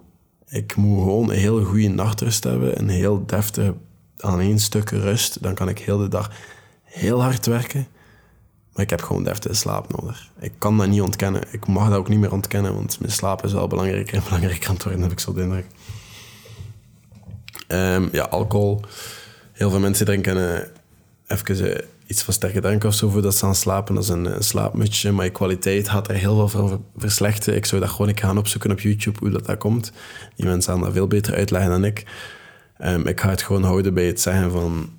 Ik 0.48 0.76
moet 0.76 1.04
gewoon 1.04 1.30
een 1.30 1.38
heel 1.38 1.64
goede 1.64 1.88
nachtrust 1.88 2.44
hebben, 2.44 2.80
een 2.80 2.90
heel 2.90 3.26
deftige 3.26 3.76
aan 4.18 4.40
één 4.40 4.60
stuk 4.60 4.90
rust. 4.90 5.44
Dan 5.44 5.54
kan 5.54 5.70
ik 5.70 5.80
heel 5.80 5.98
de 5.98 6.08
dag 6.08 6.32
heel 6.84 7.22
hard 7.22 7.46
werken. 7.46 7.88
Maar 8.76 8.84
ik 8.84 8.90
heb 8.90 9.02
gewoon 9.02 9.24
deftige 9.24 9.54
slaap 9.54 10.02
nodig. 10.02 10.32
Ik 10.40 10.52
kan 10.58 10.78
dat 10.78 10.88
niet 10.88 11.02
ontkennen. 11.02 11.42
Ik 11.52 11.68
mag 11.68 11.90
dat 11.90 11.98
ook 11.98 12.10
niet 12.10 12.20
meer 12.20 12.32
ontkennen, 12.32 12.74
want 12.74 13.00
mijn 13.00 13.12
slaap 13.12 13.44
is 13.44 13.54
wel 13.54 13.68
belangrijker 13.68 14.14
en 14.14 14.24
belangrijker 14.24 14.68
aan 14.68 14.74
het 14.74 14.84
worden, 14.84 15.02
heb 15.02 15.12
ik 15.12 15.20
zo 15.20 15.34
de 15.34 15.42
indruk. 15.42 15.66
Um, 17.68 18.10
ja, 18.12 18.24
alcohol. 18.24 18.82
Heel 19.52 19.70
veel 19.70 19.80
mensen 19.80 20.06
drinken 20.06 20.38
uh, 20.38 20.60
even 21.28 21.66
uh, 21.66 21.76
iets 22.08 22.24
van 22.24 22.34
sterke 22.34 22.62
drank 22.62 22.84
of 22.84 22.94
zo 22.94 23.10
voordat 23.10 23.36
ze 23.36 23.46
gaan 23.46 23.56
slapen. 23.56 23.96
Dat 23.96 24.04
is 24.04 24.10
een, 24.10 24.26
een 24.26 24.44
slaapmutsje, 24.44 25.12
maar 25.12 25.26
je 25.26 25.32
kwaliteit 25.32 25.90
gaat 25.90 26.08
er 26.08 26.16
heel 26.16 26.48
veel 26.48 26.68
van 26.68 26.86
verslechteren. 26.98 27.56
Ik 27.56 27.66
zou 27.66 27.82
dat 27.82 27.90
gewoon 27.90 28.18
gaan 28.18 28.38
opzoeken 28.38 28.72
op 28.72 28.80
YouTube 28.80 29.20
hoe 29.20 29.30
dat, 29.30 29.46
dat 29.46 29.58
komt. 29.58 29.92
Die 30.36 30.46
mensen 30.46 30.74
gaan 30.74 30.82
dat 30.82 30.94
veel 30.94 31.08
beter 31.08 31.36
uitleggen 31.36 31.72
dan 31.72 31.84
ik. 31.84 32.06
Um, 32.84 33.08
ik 33.08 33.20
ga 33.20 33.30
het 33.30 33.42
gewoon 33.42 33.64
houden 33.64 33.94
bij 33.94 34.06
het 34.06 34.22
zeggen 34.22 34.52
van... 34.52 34.90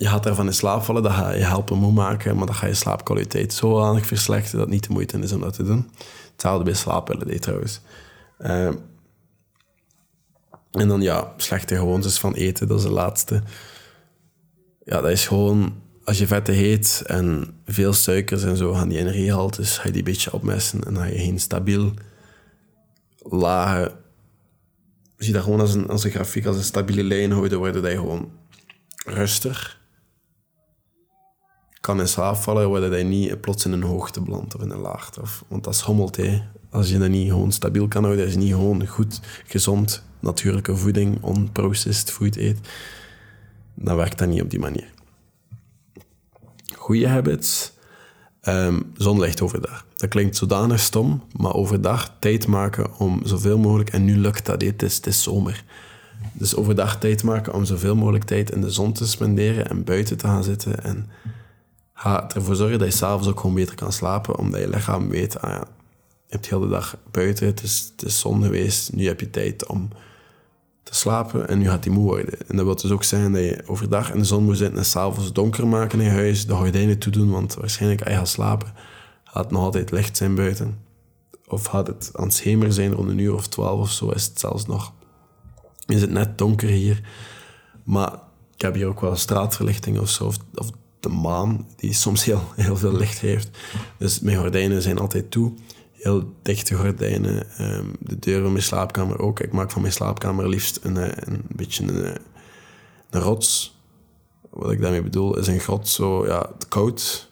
Je 0.00 0.08
gaat 0.08 0.26
ervan 0.26 0.46
in 0.46 0.54
slaap 0.54 0.82
vallen, 0.82 1.02
dat 1.02 1.12
ga 1.12 1.32
je 1.32 1.44
helpen 1.44 1.78
moe 1.78 1.92
maken, 1.92 2.36
maar 2.36 2.46
dat 2.46 2.56
ga 2.56 2.66
je 2.66 2.74
slaapkwaliteit 2.74 3.52
zo 3.52 3.82
aan 3.82 4.04
verslechteren 4.04 4.58
dat 4.58 4.66
het 4.66 4.74
niet 4.74 4.86
de 4.86 4.92
moeite 4.92 5.18
is 5.18 5.32
om 5.32 5.40
dat 5.40 5.54
te 5.54 5.62
doen. 5.62 5.90
Hetzelfde 6.32 6.64
bij 6.64 6.74
slaappillen 6.74 7.40
trouwens. 7.40 7.80
Um, 8.38 8.78
en 10.70 10.88
dan 10.88 11.00
ja, 11.00 11.32
slechte 11.36 11.76
gewoontes 11.76 12.18
van 12.18 12.34
eten, 12.34 12.68
dat 12.68 12.78
is 12.78 12.84
de 12.84 12.90
laatste. 12.90 13.42
Ja, 14.84 15.00
dat 15.00 15.10
is 15.10 15.26
gewoon 15.26 15.74
als 16.04 16.18
je 16.18 16.26
vetten 16.26 16.54
heet 16.54 17.02
en 17.06 17.54
veel 17.66 17.92
suikers 17.92 18.42
en 18.42 18.56
zo 18.56 18.72
gaan 18.72 18.88
die 18.88 18.98
energiehaltes, 18.98 19.78
ga 19.78 19.82
je 19.84 19.90
die 19.90 19.98
een 19.98 20.12
beetje 20.12 20.32
opmessen 20.32 20.84
en 20.84 20.94
dan 20.94 21.02
ga 21.02 21.08
je 21.08 21.18
geen 21.18 21.40
stabiel 21.40 21.92
lage... 23.18 23.92
Zie 25.16 25.32
dat 25.32 25.42
gewoon 25.42 25.60
als 25.60 25.74
een, 25.74 25.88
als 25.88 26.04
een 26.04 26.10
grafiek, 26.10 26.46
als 26.46 26.56
een 26.56 26.62
stabiele 26.62 27.04
lijn 27.04 27.32
houden, 27.32 27.58
worden 27.58 27.90
je 27.90 27.96
gewoon 27.96 28.30
rustig 29.04 29.79
kan 31.80 32.00
in 32.00 32.08
slaap 32.08 32.36
vallen, 32.36 32.80
dat 32.90 32.98
je 32.98 33.04
niet 33.04 33.40
plots 33.40 33.64
in 33.64 33.72
een 33.72 33.82
hoogte 33.82 34.20
belandt 34.20 34.54
of 34.54 34.62
in 34.62 34.70
een 34.70 34.80
laagte. 34.80 35.20
Of, 35.20 35.44
want 35.48 35.64
dat 35.64 35.76
schommelt, 35.76 36.16
hè. 36.16 36.42
Als 36.70 36.90
je 36.90 36.98
dat 36.98 37.08
niet 37.08 37.30
gewoon 37.30 37.52
stabiel 37.52 37.88
kan 37.88 38.04
houden, 38.04 38.24
als 38.24 38.34
je 38.34 38.40
niet 38.40 38.52
gewoon 38.52 38.86
goed, 38.86 39.20
gezond, 39.46 40.02
natuurlijke 40.20 40.76
voeding, 40.76 41.26
unprocessed 41.26 42.10
food 42.10 42.36
eet, 42.36 42.58
dan 43.74 43.96
werkt 43.96 44.18
dat 44.18 44.28
niet 44.28 44.42
op 44.42 44.50
die 44.50 44.58
manier 44.58 44.90
goede 46.90 47.08
habits. 47.08 47.72
Um, 48.42 48.92
zonlicht 48.96 49.42
overdag. 49.42 49.86
Dat 49.96 50.08
klinkt 50.08 50.36
zodanig 50.36 50.80
stom, 50.80 51.22
maar 51.36 51.54
overdag 51.54 52.16
tijd 52.18 52.46
maken 52.46 52.98
om 52.98 53.20
zoveel 53.24 53.58
mogelijk, 53.58 53.90
en 53.90 54.04
nu 54.04 54.16
lukt 54.16 54.46
dat, 54.46 54.62
het 54.62 54.82
is, 54.82 54.96
het 54.96 55.06
is 55.06 55.22
zomer. 55.22 55.64
Dus 56.32 56.56
overdag 56.56 56.98
tijd 56.98 57.22
maken 57.22 57.54
om 57.54 57.64
zoveel 57.64 57.96
mogelijk 57.96 58.24
tijd 58.24 58.50
in 58.50 58.60
de 58.60 58.70
zon 58.70 58.92
te 58.92 59.06
spenderen 59.06 59.68
en 59.68 59.84
buiten 59.84 60.16
te 60.16 60.26
gaan 60.26 60.44
zitten. 60.44 60.84
En 60.84 61.08
ga 62.00 62.30
ervoor 62.34 62.54
zorgen 62.54 62.78
dat 62.78 62.88
je 62.88 62.94
s'avonds 62.94 63.28
ook 63.28 63.40
gewoon 63.40 63.54
beter 63.54 63.74
kan 63.74 63.92
slapen, 63.92 64.38
omdat 64.38 64.60
je 64.60 64.68
lichaam 64.68 65.08
weet, 65.08 65.40
ah 65.40 65.60
je 66.26 66.36
hebt 66.36 66.48
de 66.48 66.54
hele 66.54 66.68
dag 66.68 66.96
buiten, 67.10 67.46
het 67.46 67.62
is, 67.62 67.92
zon 68.20 68.42
geweest, 68.42 68.92
nu 68.92 69.06
heb 69.06 69.20
je 69.20 69.30
tijd 69.30 69.66
om 69.66 69.88
te 70.82 70.94
slapen 70.94 71.48
en 71.48 71.58
nu 71.58 71.68
gaat 71.68 71.84
hij 71.84 71.92
moe 71.92 72.04
worden. 72.04 72.38
En 72.48 72.56
dat 72.56 72.64
wil 72.64 72.76
dus 72.76 72.90
ook 72.90 73.04
zeggen 73.04 73.32
dat 73.32 73.42
je 73.42 73.62
overdag 73.66 74.12
in 74.12 74.18
de 74.18 74.24
zon 74.24 74.44
moet 74.44 74.56
zitten 74.56 74.78
en 74.78 74.84
s'avonds 74.84 75.32
donker 75.32 75.66
maken 75.66 75.98
in 75.98 76.04
je 76.04 76.10
huis, 76.10 76.46
de 76.46 76.54
gordijnen 76.54 76.98
toedoen, 76.98 77.30
want 77.30 77.54
waarschijnlijk 77.54 78.02
als 78.02 78.10
je 78.10 78.16
gaat 78.18 78.28
slapen, 78.28 78.72
gaat 79.24 79.44
het 79.44 79.52
nog 79.52 79.62
altijd 79.62 79.90
licht 79.90 80.16
zijn 80.16 80.34
buiten. 80.34 80.78
Of 81.46 81.64
gaat 81.64 81.86
het 81.86 82.10
aan 82.14 82.24
het 82.24 82.34
schemer 82.34 82.72
zijn 82.72 82.92
rond 82.92 83.08
een 83.08 83.18
uur 83.18 83.34
of 83.34 83.48
twaalf 83.48 83.80
of 83.80 83.90
zo, 83.90 84.10
is 84.10 84.24
het 84.24 84.40
zelfs 84.40 84.66
nog. 84.66 84.92
Is 85.86 86.00
het 86.00 86.10
net 86.10 86.38
donker 86.38 86.68
hier. 86.68 87.00
Maar 87.84 88.12
ik 88.54 88.60
heb 88.60 88.74
hier 88.74 88.86
ook 88.86 89.00
wel 89.00 89.16
straatverlichting 89.16 89.98
of 89.98 90.08
zo, 90.08 90.32
of 90.54 90.70
de 91.00 91.08
maan, 91.08 91.66
die 91.76 91.92
soms 91.92 92.24
heel, 92.24 92.42
heel 92.56 92.76
veel 92.76 92.96
licht 92.96 93.18
heeft. 93.18 93.50
Dus 93.98 94.20
mijn 94.20 94.36
gordijnen 94.36 94.82
zijn 94.82 94.98
altijd 94.98 95.30
toe 95.30 95.52
heel 96.00 96.34
dichte 96.42 96.74
gordijnen. 96.74 97.50
Ehm, 97.56 97.86
de 97.98 98.18
deur 98.18 98.42
van 98.42 98.52
mijn 98.52 98.64
slaapkamer 98.64 99.18
ook. 99.18 99.40
Ik 99.40 99.52
maak 99.52 99.70
van 99.70 99.80
mijn 99.80 99.92
slaapkamer 99.92 100.48
liefst 100.48 100.78
een, 100.82 100.96
eh, 100.96 101.12
een 101.18 101.42
beetje 101.48 101.82
een, 101.82 102.04
eh, 102.04 102.14
een 103.10 103.20
rots. 103.20 103.78
Wat 104.50 104.70
ik 104.70 104.80
daarmee 104.80 105.02
bedoel, 105.02 105.38
is 105.38 105.46
een 105.46 105.60
grot 105.60 105.88
zo 105.88 106.26
ja, 106.26 106.50
koud. 106.68 107.28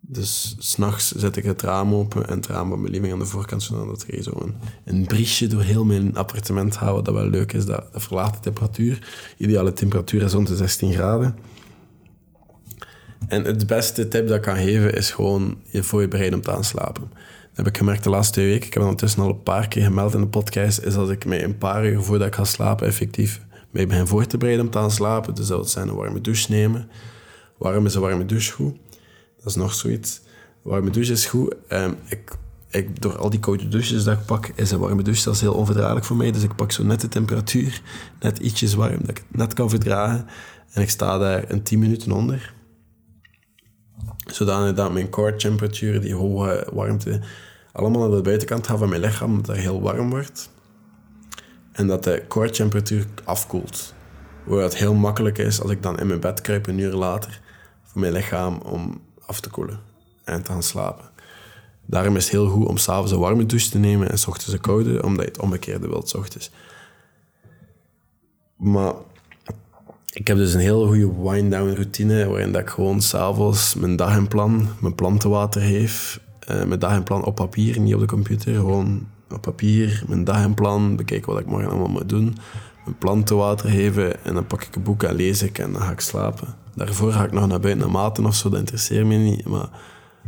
Dus 0.00 0.56
s'nachts 0.58 1.10
zet 1.10 1.36
ik 1.36 1.44
het 1.44 1.62
raam 1.62 1.94
open 1.94 2.28
en 2.28 2.36
het 2.36 2.46
raam 2.46 2.68
van 2.68 2.80
mijn 2.80 2.92
living 2.92 3.12
aan 3.12 3.18
de 3.18 3.24
voorkant, 3.24 3.62
zodat 3.62 4.04
er 4.08 4.22
zo 4.22 4.32
een, 4.34 4.54
een 4.84 5.06
briesje 5.06 5.46
door 5.46 5.62
heel 5.62 5.84
mijn 5.84 6.16
appartement 6.16 6.76
houden, 6.76 7.04
dat 7.04 7.14
wel 7.14 7.30
leuk 7.30 7.52
is. 7.52 7.66
Dat, 7.66 7.92
dat 7.92 8.02
verlaat 8.02 8.34
de 8.34 8.40
temperatuur. 8.40 9.08
Ideale 9.36 9.72
temperatuur 9.72 10.22
is 10.22 10.32
rond 10.32 10.46
de 10.46 10.56
16 10.56 10.92
graden. 10.92 11.38
En 13.28 13.44
het 13.44 13.66
beste 13.66 14.08
tip 14.08 14.26
dat 14.28 14.36
ik 14.36 14.42
kan 14.42 14.56
geven 14.56 14.94
is 14.94 15.10
gewoon 15.10 15.58
je 15.64 15.82
voorbereiden 15.82 16.38
om 16.38 16.44
te 16.44 16.50
gaan 16.50 16.64
slapen 16.64 17.10
heb 17.52 17.66
ik 17.66 17.76
gemerkt 17.76 18.04
de 18.04 18.10
laatste 18.10 18.32
twee 18.32 18.46
weken, 18.46 18.66
ik 18.66 18.74
heb 18.74 18.82
het 18.82 18.90
ondertussen 18.90 19.22
al 19.22 19.28
een 19.28 19.42
paar 19.42 19.68
keer 19.68 19.82
gemeld 19.82 20.14
in 20.14 20.20
de 20.20 20.26
podcast, 20.26 20.80
is 20.80 20.94
dat 20.94 21.10
ik 21.10 21.24
mij 21.24 21.44
een 21.44 21.58
paar 21.58 21.86
uur 21.86 22.02
voordat 22.02 22.26
ik 22.26 22.34
ga 22.34 22.44
slapen 22.44 22.86
effectief 22.86 23.40
mij 23.70 23.86
begin 23.86 24.06
voor 24.06 24.26
te 24.26 24.36
bereiden 24.36 24.66
om 24.66 24.72
te 24.72 24.78
gaan 24.78 24.90
slapen. 24.90 25.34
Dus 25.34 25.46
dat 25.46 25.70
zijn 25.70 25.88
een 25.88 25.94
warme 25.94 26.20
douche 26.20 26.50
nemen. 26.50 26.88
Warm 27.56 27.86
is 27.86 27.94
een 27.94 28.00
warme 28.00 28.24
douche 28.24 28.52
goed. 28.52 28.76
Dat 29.36 29.46
is 29.46 29.54
nog 29.54 29.74
zoiets. 29.74 30.20
Warme 30.62 30.90
douche 30.90 31.12
is 31.12 31.26
goed. 31.26 31.54
Um, 31.68 31.96
ik 32.08 32.36
ik, 32.70 33.00
door 33.00 33.18
al 33.18 33.30
die 33.30 33.40
koude 33.40 33.68
douches 33.68 34.04
dat 34.04 34.18
ik 34.18 34.24
pak, 34.24 34.50
is 34.54 34.70
een 34.70 34.78
warme 34.78 35.02
douche 35.02 35.20
zelfs 35.20 35.40
heel 35.40 35.54
onverdraaglijk 35.54 36.04
voor 36.04 36.16
mij. 36.16 36.32
Dus 36.32 36.42
ik 36.42 36.56
pak 36.56 36.72
zo 36.72 36.84
net 36.84 37.00
de 37.00 37.08
temperatuur, 37.08 37.82
net 38.20 38.38
ietsjes 38.38 38.74
warm, 38.74 38.98
dat 39.00 39.08
ik 39.08 39.16
het 39.16 39.36
net 39.36 39.54
kan 39.54 39.70
verdragen. 39.70 40.26
En 40.72 40.82
ik 40.82 40.90
sta 40.90 41.18
daar 41.18 41.44
een 41.50 41.62
10 41.62 41.78
minuten 41.78 42.12
onder. 42.12 42.52
Zodanig 44.32 44.74
dat 44.74 44.92
mijn 44.92 45.08
core 45.08 45.36
temperatuur, 45.36 46.00
die 46.00 46.14
hoge 46.14 46.66
warmte, 46.72 47.20
allemaal 47.72 48.08
naar 48.08 48.16
de 48.16 48.22
buitenkant 48.22 48.66
gaat 48.66 48.78
van 48.78 48.88
mijn 48.88 49.00
lichaam, 49.00 49.36
dat 49.36 49.46
het 49.46 49.56
heel 49.56 49.80
warm 49.80 50.10
wordt. 50.10 50.50
En 51.72 51.86
dat 51.86 52.04
de 52.04 52.24
core 52.28 52.50
temperatuur 52.50 53.06
afkoelt. 53.24 53.94
Waar 54.44 54.62
het 54.62 54.76
heel 54.76 54.94
makkelijk 54.94 55.38
is 55.38 55.60
als 55.60 55.70
ik 55.70 55.82
dan 55.82 55.98
in 55.98 56.06
mijn 56.06 56.20
bed 56.20 56.40
kruip 56.40 56.66
een 56.66 56.78
uur 56.78 56.92
later 56.92 57.40
voor 57.82 58.00
mijn 58.00 58.12
lichaam 58.12 58.58
om 58.58 59.00
af 59.26 59.40
te 59.40 59.50
koelen 59.50 59.80
en 60.24 60.42
te 60.42 60.52
gaan 60.52 60.62
slapen. 60.62 61.10
Daarom 61.86 62.16
is 62.16 62.22
het 62.22 62.32
heel 62.32 62.48
goed 62.48 62.66
om 62.66 62.76
s'avonds 62.76 63.12
een 63.12 63.18
warme 63.18 63.46
douche 63.46 63.70
te 63.70 63.78
nemen 63.78 64.10
en 64.10 64.18
s 64.18 64.26
ochtends 64.26 64.52
een 64.52 64.60
koude, 64.60 65.02
omdat 65.02 65.24
je 65.24 65.30
het 65.30 65.40
omgekeerde 65.40 65.88
wilt 65.88 66.08
s 66.08 66.14
ochtends. 66.14 66.50
Maar 68.56 68.92
ik 70.18 70.26
heb 70.26 70.36
dus 70.36 70.54
een 70.54 70.60
heel 70.60 70.86
goede 70.86 71.12
wind-down 71.22 71.74
routine, 71.74 72.26
waarin 72.26 72.52
dat 72.52 72.60
ik 72.60 72.68
gewoon 72.68 73.00
s'avonds 73.00 73.74
mijn 73.74 73.96
dag 73.96 74.16
en 74.16 74.28
plan, 74.28 74.68
mijn 74.80 74.94
plantenwater 74.94 75.60
geef. 75.60 76.20
Uh, 76.50 76.64
mijn 76.64 76.80
dag 76.80 76.92
en 76.92 77.02
plan 77.02 77.24
op 77.24 77.34
papier, 77.34 77.80
niet 77.80 77.94
op 77.94 78.00
de 78.00 78.06
computer. 78.06 78.54
Gewoon 78.54 79.06
op 79.30 79.40
papier, 79.40 80.02
mijn 80.08 80.24
dag 80.24 80.36
en 80.36 80.54
plan, 80.54 80.96
bekijken 80.96 81.32
wat 81.32 81.40
ik 81.40 81.46
morgen 81.46 81.70
allemaal 81.70 81.88
moet 81.88 82.08
doen. 82.08 82.36
Mijn 82.84 82.98
plantenwater 82.98 83.70
geven 83.70 84.24
en 84.24 84.34
dan 84.34 84.46
pak 84.46 84.62
ik 84.62 84.76
een 84.76 84.82
boek 84.82 85.02
en 85.02 85.14
lees 85.14 85.42
ik 85.42 85.58
en 85.58 85.72
dan 85.72 85.82
ga 85.82 85.90
ik 85.90 86.00
slapen. 86.00 86.54
Daarvoor 86.74 87.12
ga 87.12 87.24
ik 87.24 87.32
nog 87.32 87.46
naar 87.46 87.60
buiten 87.60 87.82
naar 87.82 87.90
maten 87.90 88.26
of 88.26 88.34
zo, 88.34 88.48
dat 88.48 88.58
interesseert 88.58 89.06
me 89.06 89.14
niet. 89.14 89.44
Maar 89.44 89.68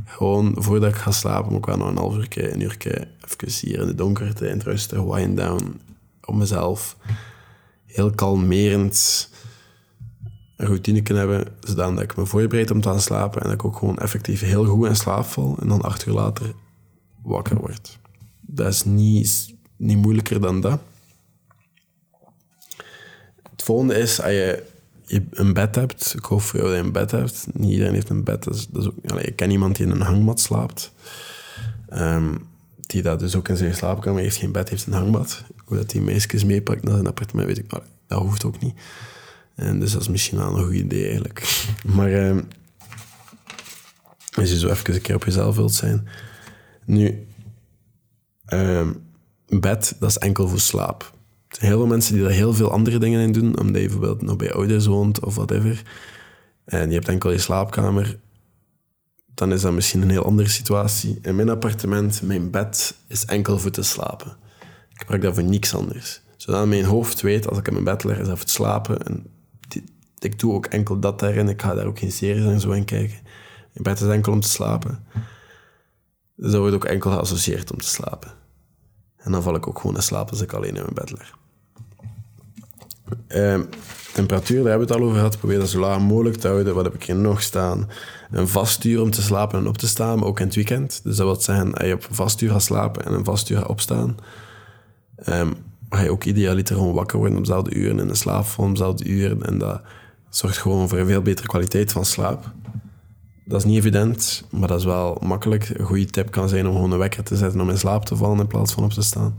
gewoon 0.04 0.54
voordat 0.58 0.90
ik 0.90 0.96
ga 0.96 1.10
slapen, 1.10 1.50
moet 1.50 1.58
ik 1.58 1.66
wel 1.66 1.76
nog 1.76 1.88
een 1.88 1.96
half 1.96 2.16
uur, 2.16 2.52
een 2.52 2.60
uur 2.60 2.76
even 2.78 3.68
hier 3.68 3.80
in 3.80 3.86
de 3.86 3.94
donkerte, 3.94 4.48
in 4.48 4.54
het 4.54 4.62
rusten, 4.62 5.10
wind 5.10 5.36
down 5.36 5.80
op 6.24 6.34
mezelf. 6.34 6.96
Heel 7.86 8.10
kalmerend 8.10 9.28
een 10.60 10.66
routine 10.66 11.02
kunnen 11.02 11.28
hebben, 11.28 11.52
zodat 11.60 12.00
ik 12.00 12.16
me 12.16 12.26
voorbereid 12.26 12.70
om 12.70 12.80
te 12.80 12.88
gaan 12.88 13.00
slapen 13.00 13.40
en 13.40 13.46
dat 13.46 13.54
ik 13.54 13.64
ook 13.64 13.76
gewoon 13.76 13.98
effectief 13.98 14.40
heel 14.40 14.64
goed 14.64 14.86
in 14.86 14.96
slaap 14.96 15.24
val 15.24 15.56
en 15.60 15.68
dan 15.68 15.82
acht 15.82 16.06
uur 16.06 16.14
later 16.14 16.52
wakker 17.22 17.56
word. 17.56 17.98
Dat 18.40 18.72
is 18.72 18.84
niet, 18.84 19.54
niet 19.76 19.96
moeilijker 19.96 20.40
dan 20.40 20.60
dat. 20.60 20.80
Het 23.50 23.62
volgende 23.62 23.94
is, 23.94 24.20
als 24.20 24.30
je, 24.30 24.62
een 25.30 25.52
bed 25.52 25.74
hebt, 25.74 26.14
ik 26.16 26.24
hoop 26.24 26.40
voor 26.40 26.58
jou 26.58 26.70
dat 26.70 26.78
je 26.78 26.84
een 26.84 26.92
bed 26.92 27.10
hebt. 27.10 27.46
Niet 27.52 27.70
iedereen 27.70 27.94
heeft 27.94 28.08
een 28.08 28.24
bed. 28.24 28.44
Dat 28.44 28.54
is, 28.54 28.86
ook, 28.86 28.94
allez, 29.06 29.24
ik 29.24 29.36
ken 29.36 29.50
iemand 29.50 29.76
die 29.76 29.86
in 29.86 29.92
een 29.92 30.00
hangmat 30.00 30.40
slaapt. 30.40 30.92
Um, 31.92 32.48
die 32.76 33.02
dat 33.02 33.18
dus 33.18 33.36
ook 33.36 33.48
in 33.48 33.56
zijn 33.56 33.74
slaapkamer 33.74 34.22
heeft 34.22 34.36
geen 34.36 34.52
bed, 34.52 34.68
heeft 34.68 34.86
een 34.86 34.92
hangmat. 34.92 35.44
Hoe 35.64 35.76
dat 35.76 35.90
die 35.90 36.00
meisjes 36.00 36.44
meepakt 36.44 36.82
naar 36.82 36.94
zijn 36.94 37.06
appartement, 37.06 37.46
weet 37.46 37.58
ik. 37.58 37.72
Maar 37.72 37.82
dat 38.06 38.18
hoeft 38.18 38.44
ook 38.44 38.60
niet. 38.60 38.74
En 39.60 39.80
dus 39.80 39.92
dat 39.92 40.00
is 40.00 40.08
misschien 40.08 40.38
wel 40.38 40.56
een 40.56 40.64
goed 40.64 40.74
idee 40.74 41.04
eigenlijk. 41.04 41.64
Maar 41.96 42.10
uh, 42.10 42.36
als 44.34 44.50
je 44.50 44.58
zo 44.58 44.68
even 44.68 44.94
een 44.94 45.00
keer 45.00 45.14
op 45.14 45.24
jezelf 45.24 45.56
wilt 45.56 45.74
zijn. 45.74 46.08
Nu, 46.84 47.26
uh, 48.48 48.88
bed, 49.48 49.96
dat 49.98 50.08
is 50.08 50.18
enkel 50.18 50.48
voor 50.48 50.60
slaap. 50.60 51.02
Er 51.48 51.56
zijn 51.56 51.70
heel 51.70 51.78
veel 51.78 51.88
mensen 51.88 52.14
die 52.14 52.22
daar 52.22 52.32
heel 52.32 52.54
veel 52.54 52.70
andere 52.70 52.98
dingen 52.98 53.20
in 53.20 53.32
doen, 53.32 53.58
omdat 53.58 53.80
je 53.80 53.88
bijvoorbeeld 53.88 54.22
nog 54.22 54.36
bij 54.36 54.52
ouders 54.52 54.86
woont 54.86 55.20
of 55.24 55.34
whatever. 55.34 55.82
En 56.64 56.88
je 56.88 56.94
hebt 56.94 57.08
enkel 57.08 57.30
je 57.30 57.38
slaapkamer. 57.38 58.18
Dan 59.34 59.52
is 59.52 59.60
dat 59.60 59.72
misschien 59.72 60.02
een 60.02 60.10
heel 60.10 60.24
andere 60.24 60.48
situatie. 60.48 61.18
In 61.22 61.36
mijn 61.36 61.48
appartement, 61.48 62.22
mijn 62.22 62.50
bed 62.50 62.94
is 63.06 63.24
enkel 63.24 63.58
voor 63.58 63.70
te 63.70 63.82
slapen. 63.82 64.36
Ik 64.92 64.98
gebruik 64.98 65.22
dat 65.22 65.34
voor 65.34 65.44
niks 65.44 65.74
anders. 65.74 66.20
Zodat 66.36 66.66
mijn 66.66 66.84
hoofd 66.84 67.20
weet, 67.20 67.48
als 67.48 67.58
ik 67.58 67.66
in 67.66 67.72
mijn 67.72 67.84
bed 67.84 68.04
lig, 68.04 68.18
is 68.18 68.26
dat 68.26 68.38
voor 68.38 68.48
slapen. 68.48 69.02
En 69.06 69.26
ik 70.24 70.38
doe 70.38 70.52
ook 70.52 70.66
enkel 70.66 70.98
dat 70.98 71.18
daarin. 71.18 71.48
Ik 71.48 71.62
ga 71.62 71.74
daar 71.74 71.86
ook 71.86 71.98
geen 71.98 72.12
series 72.12 72.44
en 72.44 72.60
zo 72.60 72.70
in 72.70 72.84
kijken. 72.84 73.18
Mijn 73.72 73.96
bed 73.96 74.00
is 74.00 74.08
enkel 74.08 74.32
om 74.32 74.40
te 74.40 74.48
slapen. 74.48 75.04
Dus 76.36 76.50
dat 76.50 76.60
wordt 76.60 76.74
ook 76.74 76.84
enkel 76.84 77.10
geassocieerd 77.10 77.72
om 77.72 77.78
te 77.78 77.88
slapen. 77.88 78.30
En 79.16 79.32
dan 79.32 79.42
val 79.42 79.54
ik 79.54 79.66
ook 79.66 79.78
gewoon 79.78 79.96
in 79.96 80.02
slaap 80.02 80.30
als 80.30 80.40
ik 80.40 80.52
alleen 80.52 80.76
in 80.76 80.82
mijn 80.82 80.94
bed 80.94 81.10
lig. 81.10 81.38
Uh, 83.28 83.60
temperatuur, 84.12 84.62
daar 84.62 84.70
hebben 84.70 84.88
we 84.88 84.92
het 84.92 85.02
al 85.02 85.08
over 85.08 85.18
gehad. 85.18 85.38
Probeer 85.38 85.58
dat 85.58 85.68
zo 85.68 85.80
laag 85.80 86.00
mogelijk 86.00 86.36
te 86.36 86.48
houden. 86.48 86.74
Wat 86.74 86.84
heb 86.84 86.94
ik 86.94 87.02
hier 87.02 87.16
nog 87.16 87.42
staan? 87.42 87.88
Een 88.30 88.48
vast 88.48 88.84
uur 88.84 89.00
om 89.00 89.10
te 89.10 89.22
slapen 89.22 89.58
en 89.58 89.66
op 89.66 89.78
te 89.78 89.88
staan, 89.88 90.24
ook 90.24 90.40
in 90.40 90.46
het 90.46 90.54
weekend. 90.54 91.00
Dus 91.04 91.16
dat 91.16 91.26
wil 91.26 91.40
zeggen, 91.40 91.74
als 91.74 91.86
je 91.86 91.94
op 91.94 92.06
een 92.08 92.14
vast 92.14 92.40
uur 92.40 92.50
gaat 92.50 92.62
slapen 92.62 93.04
en 93.04 93.12
een 93.12 93.24
vast 93.24 93.48
uur 93.48 93.58
gaat 93.58 93.68
opstaan, 93.68 94.16
um, 95.28 95.54
ga 95.90 96.00
je 96.00 96.10
ook 96.10 96.24
idealiter 96.24 96.76
gewoon 96.76 96.94
wakker 96.94 97.18
worden 97.18 97.38
op 97.38 97.44
dezelfde 97.44 97.74
uren 97.74 98.00
en 98.00 98.08
in 98.08 98.16
slaap 98.16 98.44
vallen 98.44 98.70
op 98.70 98.76
dezelfde 98.76 99.04
uren. 99.04 99.42
En 99.42 99.58
dat 99.58 99.80
zorgt 100.30 100.58
gewoon 100.58 100.88
voor 100.88 100.98
een 100.98 101.06
veel 101.06 101.22
betere 101.22 101.48
kwaliteit 101.48 101.92
van 101.92 102.04
slaap. 102.04 102.52
Dat 103.44 103.58
is 103.60 103.66
niet 103.66 103.78
evident, 103.78 104.44
maar 104.50 104.68
dat 104.68 104.78
is 104.78 104.84
wel 104.84 105.18
makkelijk. 105.22 105.68
Een 105.68 105.84
goede 105.84 106.04
tip 106.04 106.30
kan 106.30 106.48
zijn 106.48 106.66
om 106.66 106.74
gewoon 106.74 106.92
een 106.92 106.98
wekker 106.98 107.22
te 107.22 107.36
zetten 107.36 107.60
om 107.60 107.70
in 107.70 107.78
slaap 107.78 108.04
te 108.04 108.16
vallen 108.16 108.38
in 108.38 108.46
plaats 108.46 108.72
van 108.72 108.84
op 108.84 108.92
te 108.92 109.02
staan. 109.02 109.38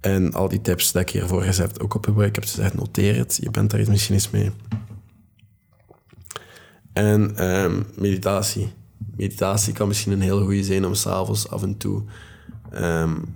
En 0.00 0.32
al 0.32 0.48
die 0.48 0.60
tips 0.60 0.92
die 0.92 1.00
ik 1.00 1.10
hiervoor 1.10 1.42
gezet 1.42 1.80
ook 1.80 1.94
op 1.94 2.04
gebruik. 2.04 2.28
Ik 2.28 2.34
heb 2.34 2.44
gezegd, 2.44 2.74
noteer 2.74 3.16
het. 3.16 3.38
Je 3.42 3.50
bent 3.50 3.70
daar 3.70 3.80
iets 3.80 3.88
misschien 3.88 4.14
eens 4.14 4.30
mee. 4.30 4.50
En 6.92 7.44
um, 7.44 7.86
meditatie. 7.94 8.72
Meditatie 9.16 9.72
kan 9.72 9.88
misschien 9.88 10.12
een 10.12 10.20
heel 10.20 10.40
goede 10.44 10.64
zijn 10.64 10.86
om 10.86 10.94
s'avonds 10.94 11.48
af 11.48 11.62
en 11.62 11.76
toe 11.76 12.02
um, 12.74 13.34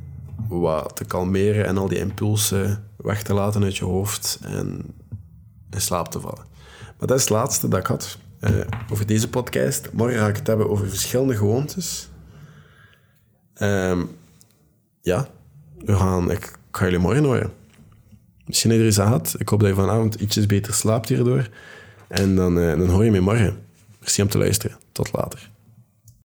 wat 0.48 0.96
te 0.96 1.04
kalmeren 1.04 1.66
en 1.66 1.78
al 1.78 1.88
die 1.88 1.98
impulsen 1.98 2.85
weg 2.96 3.22
te 3.22 3.35
laten 3.35 3.62
uit 3.62 3.76
je 3.76 3.85
hoofd 3.85 4.38
en 4.42 4.94
in 5.74 5.80
slaap 5.80 6.08
te 6.08 6.20
vallen. 6.20 6.44
Maar 6.98 7.08
dat 7.08 7.16
is 7.16 7.22
het 7.22 7.32
laatste 7.32 7.68
dat 7.68 7.80
ik 7.80 7.87
had 7.87 8.18
uh, 8.40 8.50
over 8.90 9.06
deze 9.06 9.28
podcast. 9.28 9.92
Morgen 9.92 10.18
ga 10.18 10.28
ik 10.28 10.37
het 10.37 10.46
hebben 10.46 10.70
over 10.70 10.88
verschillende 10.88 11.37
gewoontes. 11.37 12.08
Um, 13.62 14.11
ja, 15.00 15.28
we 15.85 15.96
gaan, 15.96 16.30
ik, 16.30 16.58
ga 16.70 16.85
jullie 16.85 16.98
morgen 16.98 17.24
horen. 17.24 17.52
Misschien 18.46 18.70
heb 18.70 18.78
je 18.78 18.85
er 18.85 18.90
iets 18.90 19.00
aan 19.00 19.06
gehad. 19.06 19.35
Ik 19.38 19.48
hoop 19.48 19.61
dat 19.61 19.68
je 19.68 19.74
vanavond 19.74 20.14
ietsjes 20.14 20.46
beter 20.46 20.74
slaapt 20.74 21.08
hierdoor. 21.08 21.48
En 22.08 22.37
dan, 22.37 22.58
uh, 22.58 22.78
dan 22.78 22.88
hoor 22.88 23.04
je 23.04 23.11
me 23.11 23.20
morgen. 23.20 23.58
Merci 24.00 24.22
om 24.22 24.28
te 24.28 24.38
luisteren. 24.38 24.76
Tot 24.92 25.12
later. 25.12 25.50